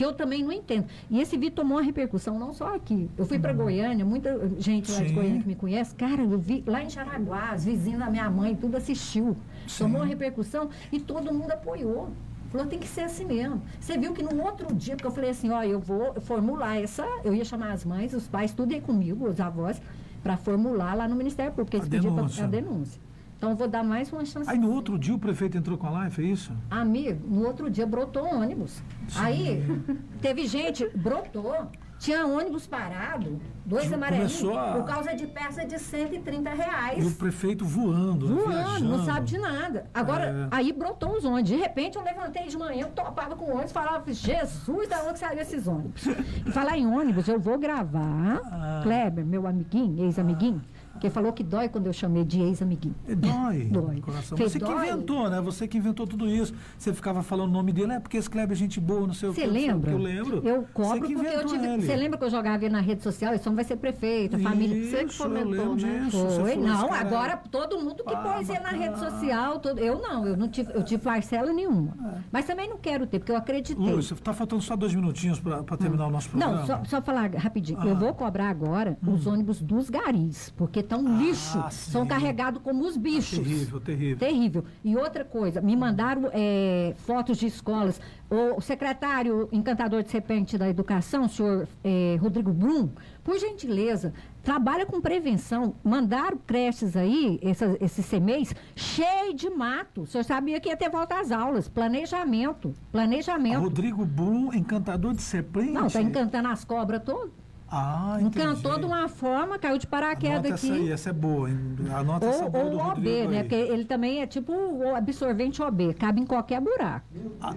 [0.00, 0.86] Que eu também não entendo.
[1.10, 3.10] E esse vídeo tomou uma repercussão não só aqui.
[3.18, 5.14] Eu fui para Goiânia, muita gente lá de Sim.
[5.14, 5.94] Goiânia que me conhece.
[5.94, 9.36] Cara, eu vi lá em Jaraguá, os vizinhos da minha mãe, tudo assistiu.
[9.76, 12.08] Tomou uma repercussão e todo mundo apoiou.
[12.50, 13.60] Falou, tem que ser assim mesmo.
[13.78, 17.06] Você viu que no outro dia, porque eu falei assim, ó, eu vou formular essa,
[17.22, 19.82] eu ia chamar as mães, os pais, tudo aí comigo, os avós,
[20.22, 21.76] para formular lá no Ministério Público.
[21.76, 22.44] Eles A pediram pra- denúncia.
[22.44, 23.00] a denúncia.
[23.40, 24.50] Então eu vou dar mais uma chance.
[24.50, 26.52] Aí no outro dia o prefeito entrou com a live, é isso?
[26.70, 28.82] Amigo, no outro dia brotou um ônibus.
[29.16, 29.64] Aí
[30.20, 31.54] teve gente, brotou.
[31.98, 37.02] Tinha ônibus parado, dois Come- amarelinhos, a- por causa de peça de 130 reais.
[37.02, 38.88] E o prefeito voando, né, Voando, viajando.
[38.96, 39.86] não sabe de nada.
[39.92, 40.56] Agora, É.
[40.56, 41.50] aí brotou os ônibus.
[41.50, 45.40] De repente, eu levantei de manhã, eu topava com ônibus, falava, Jesus, da onde saiu
[45.40, 46.06] esses ônibus?
[46.06, 48.80] E falar em ônibus, eu vou gravar, Ah.
[48.82, 50.62] Kleber, meu amiguinho, ex-amiguinho,
[51.00, 52.94] que falou que dói quando eu chamei de ex-amiguinho.
[53.06, 53.64] Dói.
[53.72, 54.00] Dói.
[54.00, 54.36] Coração.
[54.36, 54.88] Fez Você que dói.
[54.90, 55.40] inventou, né?
[55.40, 56.54] Você que inventou tudo isso.
[56.78, 59.28] Você ficava falando o nome dele, é porque esse Kleber é gente boa, não sei
[59.28, 59.46] o Você que.
[59.48, 59.90] o lembra?
[59.90, 60.36] que, Eu lembro.
[60.46, 61.80] Eu Você cobro que porque eu tive.
[61.82, 63.32] Você lembra que eu jogava ele na rede social?
[63.34, 64.76] Esse homem vai ser prefeito, a família.
[64.76, 66.04] Isso, Você que lembro né?
[66.04, 66.18] disso.
[66.18, 66.56] Você Foi.
[66.56, 69.58] Não, cara- agora todo mundo que pôs ele na rede social.
[69.58, 71.96] todo- Eu não, eu não tive, eu tive parcela nenhuma.
[72.30, 73.88] Mas também não quero ter, porque eu acreditei.
[73.88, 73.92] É.
[73.92, 76.58] Lúcia, tá faltando só dois minutinhos para terminar o nosso programa.
[76.60, 77.78] Não, só, só falar rapidinho.
[77.80, 77.86] Ah.
[77.86, 81.64] Eu vou cobrar agora os ônibus dos garis, porque estão lixo.
[81.70, 83.38] São carregados como os bichos.
[83.38, 84.18] Terrível, terrível.
[84.18, 84.64] Terrível.
[84.82, 88.00] E outra coisa, me mandaram é, fotos de escolas.
[88.28, 92.88] O secretário encantador de serpente da educação, o senhor é, Rodrigo Brum,
[93.24, 94.12] por gentileza,
[94.42, 95.74] trabalha com prevenção.
[95.82, 100.02] Mandaram creches aí, essas, esses CMEs, cheio de mato.
[100.02, 101.68] O senhor sabia que ia ter volta às aulas.
[101.68, 102.72] Planejamento.
[102.92, 103.60] Planejamento.
[103.60, 105.72] Rodrigo Brum, encantador de serpente?
[105.72, 107.39] Não, tá encantando as cobras todas.
[107.70, 108.40] Ah, entendi.
[108.40, 110.66] Encantou de uma forma, caiu de paraquedas Anota aqui.
[110.70, 111.48] essa aí, essa é boa.
[111.48, 111.58] hein?
[111.94, 113.36] Anota essa Ou, boa ou do o OB, Rodrigo né?
[113.38, 113.42] aí.
[113.44, 117.06] Porque ele também é tipo o absorvente OB, cabe em qualquer buraco.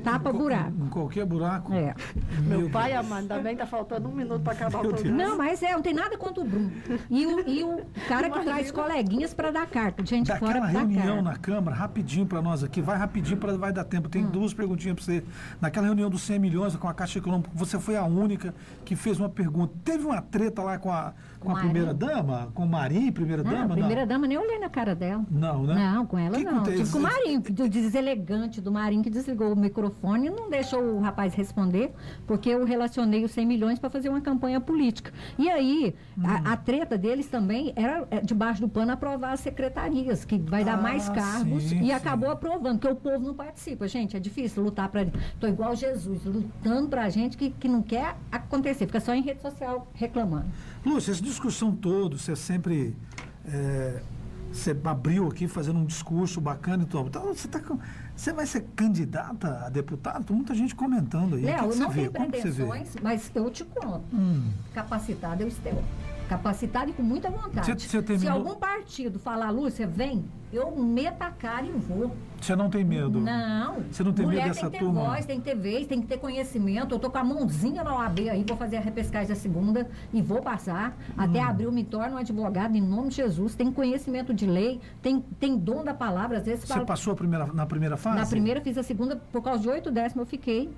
[0.04, 0.72] Tapa buraco.
[0.80, 1.74] Em qualquer buraco?
[1.74, 1.96] É.
[2.44, 5.18] Meu pai amado, também tá faltando um minuto para acabar o programa.
[5.18, 6.72] Não, mas é, não tem nada contra o Bruno.
[7.10, 10.80] E o, e o cara que traz coleguinhas para dar carta, gente fora Daquela dar
[10.80, 14.08] reunião na Câmara, rapidinho para nós aqui, vai rapidinho para vai dar tempo.
[14.08, 14.12] Hum.
[14.12, 15.24] Tem duas perguntinhas para você.
[15.60, 18.54] Naquela reunião dos 100 milhões com a Caixa Econômica, você foi a única
[18.86, 19.74] que fez uma pergunta.
[19.84, 21.68] Teve uma treta lá com a, com a Marim?
[21.70, 22.52] primeira dama?
[22.54, 23.66] Com o Marim, primeira Não, dama?
[23.74, 25.26] a primeira dama nem olhei na cara dela.
[25.30, 25.74] Não, né?
[25.76, 26.64] Não, com ela Que não.
[26.64, 30.82] Tive com o Marinho, do deselegante do Marinho que desligou o microfone e não deixou
[30.82, 31.94] o rapaz responder,
[32.28, 35.12] porque eu relacionei os 100 milhões para fazer uma campanha política.
[35.38, 36.24] E aí, Hum.
[36.26, 40.64] a, a treta deles também era é, debaixo do pano aprovar as secretarias, que vai
[40.64, 41.92] dar Ah, mais cargos, sim, e sim.
[41.92, 43.88] acabou aprovando, porque o povo não participa.
[43.88, 45.08] Gente, é difícil lutar para.
[45.40, 49.42] Tô igual Jesus, lutando pra gente que, que não quer acontecer, fica só em rede
[49.42, 50.48] social reclamando.
[50.86, 52.96] Lúcia, essa discussão toda, você sempre.
[53.46, 54.02] é,
[54.54, 57.08] você abriu aqui fazendo um discurso bacana e tudo.
[57.08, 57.60] Então, você, tá,
[58.16, 60.24] você vai ser candidata a deputado?
[60.24, 61.42] Tem muita gente comentando aí.
[61.42, 62.10] Que Léo, que não que você vê?
[62.10, 64.04] pretensões, mas eu te conto.
[64.14, 64.52] Hum.
[64.72, 65.84] Capacitado eu estou.
[66.30, 67.74] Capacitado e com muita vontade.
[67.82, 72.16] Você Se terminou- algum partido falar, Lúcia, vem, eu meto a cara e vou.
[72.42, 73.20] Você não tem medo?
[73.20, 73.78] Não.
[73.92, 75.02] Você não tem Mulher medo dessa tem que ter turma?
[75.10, 76.96] voz, tem que ter vez, tem que ter conhecimento.
[76.96, 80.22] Eu tô com a mãozinha na OAB aí, vou fazer a repescagem da segunda e
[80.22, 80.98] vou passar.
[81.18, 81.48] Até Hum.
[81.48, 83.54] abril me torno um advogado em nome de Jesus.
[83.56, 86.38] Tem conhecimento de lei, tem, tem dom da palavra.
[86.40, 88.18] Às vezes Você fala- passou primeira, na primeira fase?
[88.20, 90.70] na primeira fiz a segunda, por causa de oito décimos eu fiquei.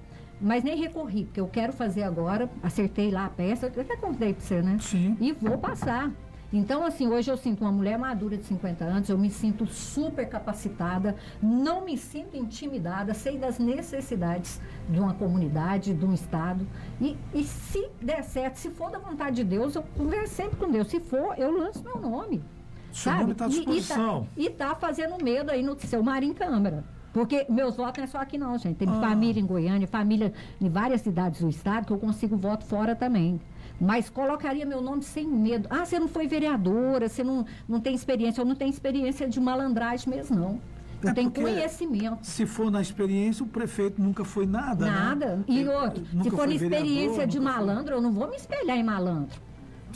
[0.42, 4.34] Mas nem recorri, porque eu quero fazer agora, acertei lá a peça, eu até contei
[4.34, 4.78] para você, né?
[4.80, 5.18] Sim.
[5.20, 6.12] E vou passar.
[6.54, 10.30] Então, assim, hoje eu sinto uma mulher madura de 50 anos, eu me sinto super
[10.30, 16.66] capacitada, não me sinto intimidada, sei das necessidades de uma comunidade, de um Estado.
[17.02, 20.72] E, e se der certo, se for da vontade de Deus, eu converso sempre com
[20.72, 20.88] Deus.
[20.88, 22.42] Se for, eu lanço meu nome.
[22.92, 23.22] Seu sabe?
[23.24, 24.28] nome tá à E- disposição.
[24.38, 26.86] E, tá, e tá fazendo medo aí no seu mar em Câmara.
[27.16, 28.76] Porque meus votos não é só aqui não, gente.
[28.76, 29.00] Tem Ah.
[29.00, 33.40] família em Goiânia, família em várias cidades do estado, que eu consigo voto fora também.
[33.80, 35.66] Mas colocaria meu nome sem medo.
[35.70, 38.42] Ah, você não foi vereadora, você não, não tem experiência.
[38.42, 40.60] Eu não tenho experiência de malandragem mesmo, não.
[41.02, 42.18] Eu É tenho conhecimento.
[42.22, 44.86] Se for na experiência, o prefeito nunca foi nada.
[44.86, 44.92] né?
[44.92, 45.40] Nada.
[45.48, 48.30] E Ele outro, se for na experiência vereador, de nunca foi- malandro, eu não vou
[48.30, 49.40] me espelhar em malandro.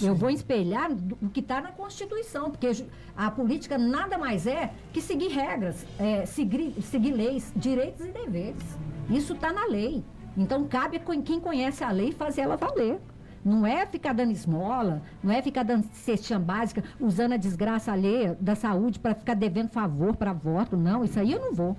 [0.02, 0.90] Eu vou espelhar
[1.22, 2.86] o que está na Constituição, porque
[3.16, 8.64] a política nada mais é que seguir regras, é, seguir, seguir leis, direitos e deveres.
[9.10, 10.04] Isso está na lei.
[10.38, 13.00] Então cabe quem conhece a lei fazer ela valer.
[13.44, 18.38] Não é ficar dando esmola, não é ficar dando cestinha básica, usando a desgraça alheia
[18.40, 20.76] da saúde para ficar devendo favor para voto.
[20.76, 21.78] Não, isso aí eu não vou.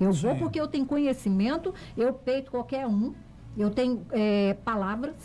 [0.00, 0.38] Eu vou Sim.
[0.38, 3.14] porque eu tenho conhecimento, eu peito qualquer um,
[3.56, 5.16] eu tenho é, palavras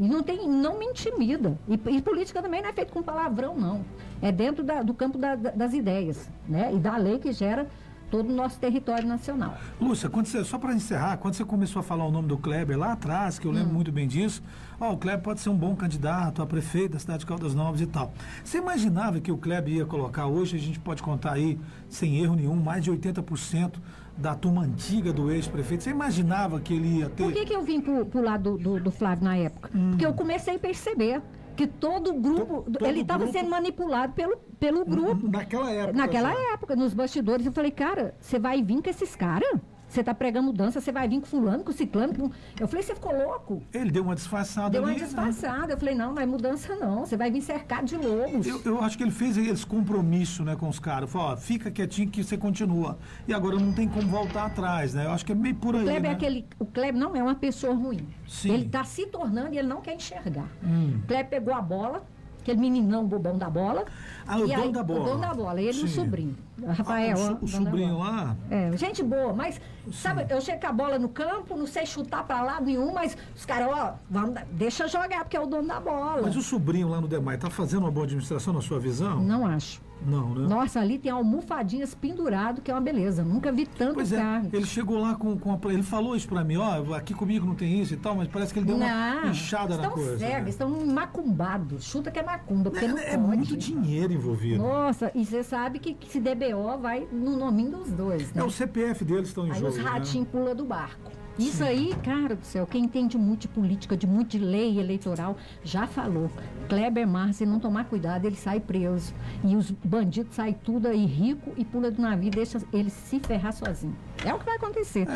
[0.00, 1.56] e não, tem, não me intimida.
[1.68, 3.84] E, e política também não é feito com palavrão, não.
[4.22, 6.72] É dentro da- do campo da- da- das ideias né?
[6.74, 7.68] e da lei que gera
[8.10, 9.56] todo o nosso território nacional.
[9.80, 12.76] Lúcia, quando você, só para encerrar, quando você começou a falar o nome do Kleber
[12.76, 13.54] lá atrás, que eu Hum.
[13.54, 14.42] lembro muito bem disso,
[14.80, 17.80] ó, o Kleber pode ser um bom candidato a prefeito da cidade de Caldas Novas
[17.80, 18.12] e tal.
[18.42, 21.56] Você imaginava que o Kleber ia colocar hoje, a gente pode contar aí,
[21.88, 23.80] sem erro nenhum, mais de 80%
[24.20, 25.82] da turma antiga do ex-prefeito.
[25.84, 27.24] Você imaginava que ele ia ter.
[27.24, 29.70] Por que, que eu vim pro, pro lado do, do, do Flávio na época?
[29.90, 31.22] Porque eu comecei a perceber
[31.56, 35.28] que todo o grupo, todo ele estava grupo- sendo manipulado pelo, pelo grupo.
[35.28, 35.98] Naquela época.
[35.98, 36.52] Naquela já.
[36.54, 39.58] época, nos bastidores, eu falei, cara, você vai vir com esses caras?
[39.90, 42.14] Você tá pregando mudança, você vai vir com fulano, com ciclano.
[42.14, 42.30] Com...
[42.60, 43.60] Eu falei, você ficou louco?
[43.74, 45.06] Ele deu uma disfarçada Deu uma ali, né?
[45.06, 45.72] disfarçada.
[45.72, 47.00] Eu falei, não, não é mudança não.
[47.04, 48.46] Você vai vir cercado de lobos.
[48.46, 51.10] Eu, eu acho que ele fez esse compromisso né, com os caras.
[51.10, 52.98] Falou, ó, fica quietinho que você continua.
[53.26, 55.06] E agora não tem como voltar atrás, né?
[55.06, 55.82] Eu acho que é meio por aí.
[55.82, 56.08] O Kleber, né?
[56.08, 58.06] é aquele, o Kleber não é uma pessoa ruim.
[58.28, 58.52] Sim.
[58.52, 60.48] Ele está se tornando e ele não quer enxergar.
[60.62, 61.00] Hum.
[61.02, 62.06] O Kleber pegou a bola,
[62.40, 63.84] aquele meninão bobão da bola.
[64.26, 65.00] Ah, o dono da bola.
[65.00, 65.94] O dono da bola, ele e o Sim.
[65.94, 66.36] sobrinho.
[66.66, 68.36] Rafael, Ah, o o sobrinho lá?
[68.50, 69.60] É, gente boa, mas
[69.92, 73.16] sabe, eu chego com a bola no campo, não sei chutar pra lado nenhum, mas
[73.34, 76.22] os caras, ó, vamos, deixa jogar, porque é o dono da bola.
[76.22, 79.20] Mas o sobrinho lá no Demai tá fazendo uma boa administração na sua visão?
[79.20, 79.80] Não acho.
[80.06, 80.48] Não, né?
[80.48, 83.22] Nossa, ali tem almofadinhas pendurado, que é uma beleza.
[83.22, 84.48] Nunca vi tanto Pois é, carne.
[84.52, 87.54] ele chegou lá com, com a, Ele falou isso pra mim, ó, aqui comigo não
[87.54, 88.86] tem isso e tal, mas parece que ele deu uma
[89.22, 90.18] Não, inchada na coisa.
[90.18, 90.48] cegos, né?
[90.50, 91.84] estão macumbados.
[91.84, 93.36] Chuta que é macumba, porque não É, é pode.
[93.36, 94.62] muito dinheiro envolvido.
[94.62, 98.40] Nossa, e você sabe que, que se DBO vai no nominho dos dois, né?
[98.42, 99.72] É o CPF deles estão em Aí jogo.
[99.72, 99.82] os né?
[99.82, 101.10] ratinhos pulam do barco.
[101.38, 105.36] Isso aí, cara do céu, quem entende muito de política, de muito de lei eleitoral,
[105.64, 106.30] já falou.
[106.68, 109.14] Kleber Mar, se não tomar cuidado, ele sai preso.
[109.42, 113.20] E os bandidos saem tudo aí rico e pula do navio e deixa ele se
[113.20, 113.96] ferrar sozinho.
[114.24, 115.06] É o que vai acontecer.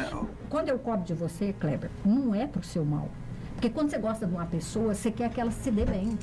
[0.49, 3.09] Quando eu cobro de você, Kleber, não é pro seu mal.
[3.55, 6.19] Porque quando você gosta de uma pessoa, você quer que ela se dê bem.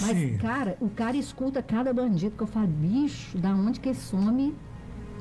[0.00, 0.38] Mas, Sim.
[0.38, 4.54] cara, o cara escuta cada bandido que eu falo, bicho, da onde que some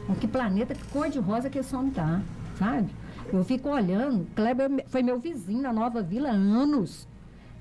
[0.09, 2.21] em que planeta, que cor de rosa que esse homem tá,
[2.57, 2.89] sabe?
[3.31, 7.07] Eu fico olhando, Kleber foi meu vizinho na Nova Vila há anos.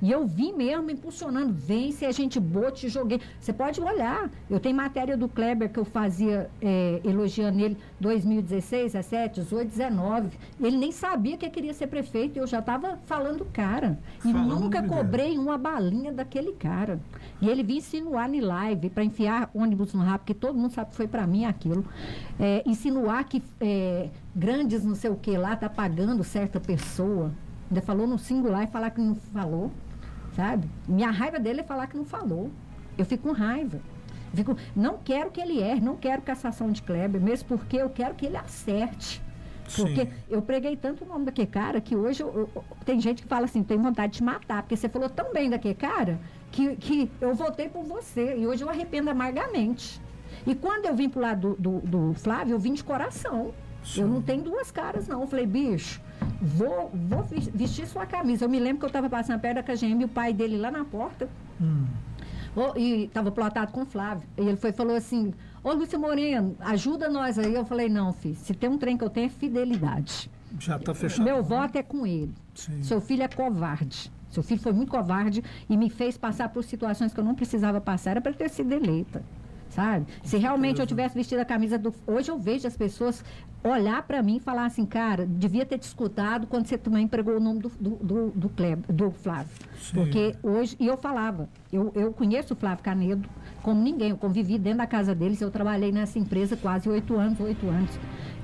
[0.01, 3.20] E eu vi mesmo impulsionando, vem se a gente boa, te joguei.
[3.40, 4.30] Você pode olhar.
[4.49, 10.38] Eu tenho matéria do Kleber que eu fazia é, elogiando ele 2016, 17, 18, 19.
[10.61, 13.99] Ele nem sabia que queria ser prefeito eu já estava falando do cara.
[14.24, 17.01] E Falando nunca cobrei uma balinha daquele cara.
[17.40, 20.90] E ele vinha insinuar em live para enfiar ônibus no rabo, que todo mundo sabe
[20.90, 21.84] que foi para mim aquilo.
[22.38, 27.32] É, insinuar que é, grandes não sei o que lá tá pagando certa pessoa.
[27.70, 29.70] Ainda falou no singular e falar que não falou,
[30.39, 30.70] sabe?
[30.86, 32.49] Minha raiva dele é falar que não falou.
[32.97, 33.80] Eu fico com raiva.
[34.32, 38.14] Fico, não quero que ele erre, não quero cassação de Kleber, mesmo porque eu quero
[38.14, 39.20] que ele acerte.
[39.74, 40.11] Porque Sim.
[40.30, 43.47] eu preguei tanto o nome daquele cara que hoje eu- eu- tem gente que fala
[43.47, 46.20] assim, tem vontade de te matar, porque você falou tão bem daquele cara
[46.53, 48.36] que, que eu votei por você.
[48.36, 50.01] E hoje eu arrependo amargamente.
[50.47, 53.53] E quando eu vim pro lado do, do, do Flávio, eu vim de coração.
[53.97, 55.22] Eu não tenho duas caras, não.
[55.22, 56.01] Eu falei, bicho,
[56.41, 58.45] vou, vou ves- vestir sua camisa.
[58.45, 60.70] Eu me lembro que eu estava passando perto da KGM e o pai dele lá
[60.70, 61.28] na porta.
[62.57, 64.26] Ô, e estava plotado com o Flávio.
[64.36, 65.32] E ele foi falou assim:
[65.62, 67.55] Ô Lúcia Moreno, ajuda nós aí.
[67.55, 70.30] Eu falei: Não, filho, se tem um trem que eu tenho é fidelidade.
[70.59, 71.24] Já tá fechado.
[71.24, 72.32] Meu voto é com ele.
[72.55, 72.82] Sim.
[72.82, 74.11] Seu filho é covarde.
[74.30, 77.80] Seu filho foi muito covarde e me fez passar por situações que eu não precisava
[77.80, 78.12] passar.
[78.12, 79.22] Era para ter sido eleita.
[79.71, 80.07] Sabe?
[80.25, 81.95] Se realmente eu tivesse vestido a camisa do.
[82.07, 83.23] Hoje eu vejo as pessoas
[83.62, 87.37] olhar para mim e falar assim, cara, devia ter te escutado quando você também empregou
[87.37, 89.51] o nome do, do, do, do, Kleb- do Flávio.
[89.81, 89.95] Sim.
[89.97, 93.29] Porque hoje, e eu falava, eu, eu conheço o Flávio Canedo
[93.62, 97.39] como ninguém, eu convivi dentro da casa deles, eu trabalhei nessa empresa quase oito anos,
[97.41, 97.91] oito anos.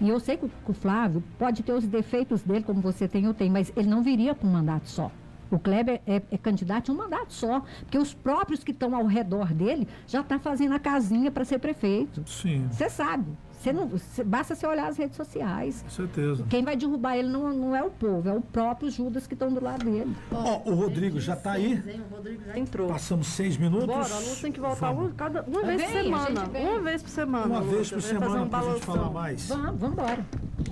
[0.01, 3.09] E eu sei que o, que o Flávio pode ter os defeitos dele, como você
[3.09, 5.11] tem, eu tenho, mas ele não viria para um mandato só.
[5.55, 9.07] O Kleber é, é candidato a um mandato só, porque os próprios que estão ao
[9.07, 12.25] redor dele já estão fazendo a casinha para ser prefeito.
[12.27, 12.67] Sim.
[12.73, 13.31] Você sabe.
[13.65, 15.81] Você não, cê- basta você olhar as redes sociais.
[15.83, 16.45] Com certeza.
[16.51, 19.51] Quem vai derrubar ele não, não é o povo, é o próprio Judas que estão
[19.51, 20.15] do lado dele.
[20.31, 21.83] Ó, o Rodrigo já tá aí.
[22.11, 22.89] O Rodrigo já entrou.
[22.89, 23.87] Passamos seis minutos.
[23.87, 26.45] Bora, a Lúcia tem que voltar uma, cada, uma vez por Vem, a semana.
[26.45, 27.47] Uma vez por semana.
[27.47, 29.49] Uma vez por Vem fazer semana um pra gente falar mais.
[29.49, 30.27] Vamos, vamos embora.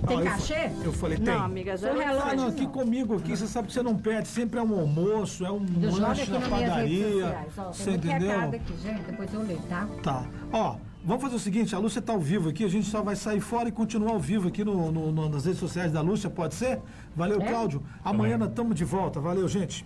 [0.07, 0.69] Tem fa- cachê?
[0.85, 1.25] Eu falei, tem.
[1.33, 3.97] Não, amiga, já é relógio Ah, não, aqui comigo, aqui, você sabe que você não
[3.97, 4.27] perde.
[4.27, 5.65] Sempre é um almoço, é um
[5.97, 7.11] lanche na padaria.
[7.11, 7.53] sociais.
[7.57, 8.39] Ó, Você entendeu?
[8.39, 9.01] aqui, gente.
[9.01, 9.87] Depois eu leio, tá?
[10.03, 10.25] Tá.
[10.51, 13.15] Ó, vamos fazer o seguinte, a Lúcia tá ao vivo aqui, a gente só vai
[13.15, 16.29] sair fora e continuar ao vivo aqui no, no- no- nas redes sociais da Lúcia,
[16.29, 16.79] pode ser?
[17.15, 17.45] Valeu, É?
[17.47, 17.83] Cláudio.
[18.03, 19.19] Amanhã nós estamos de volta.
[19.19, 19.85] Valeu, gente.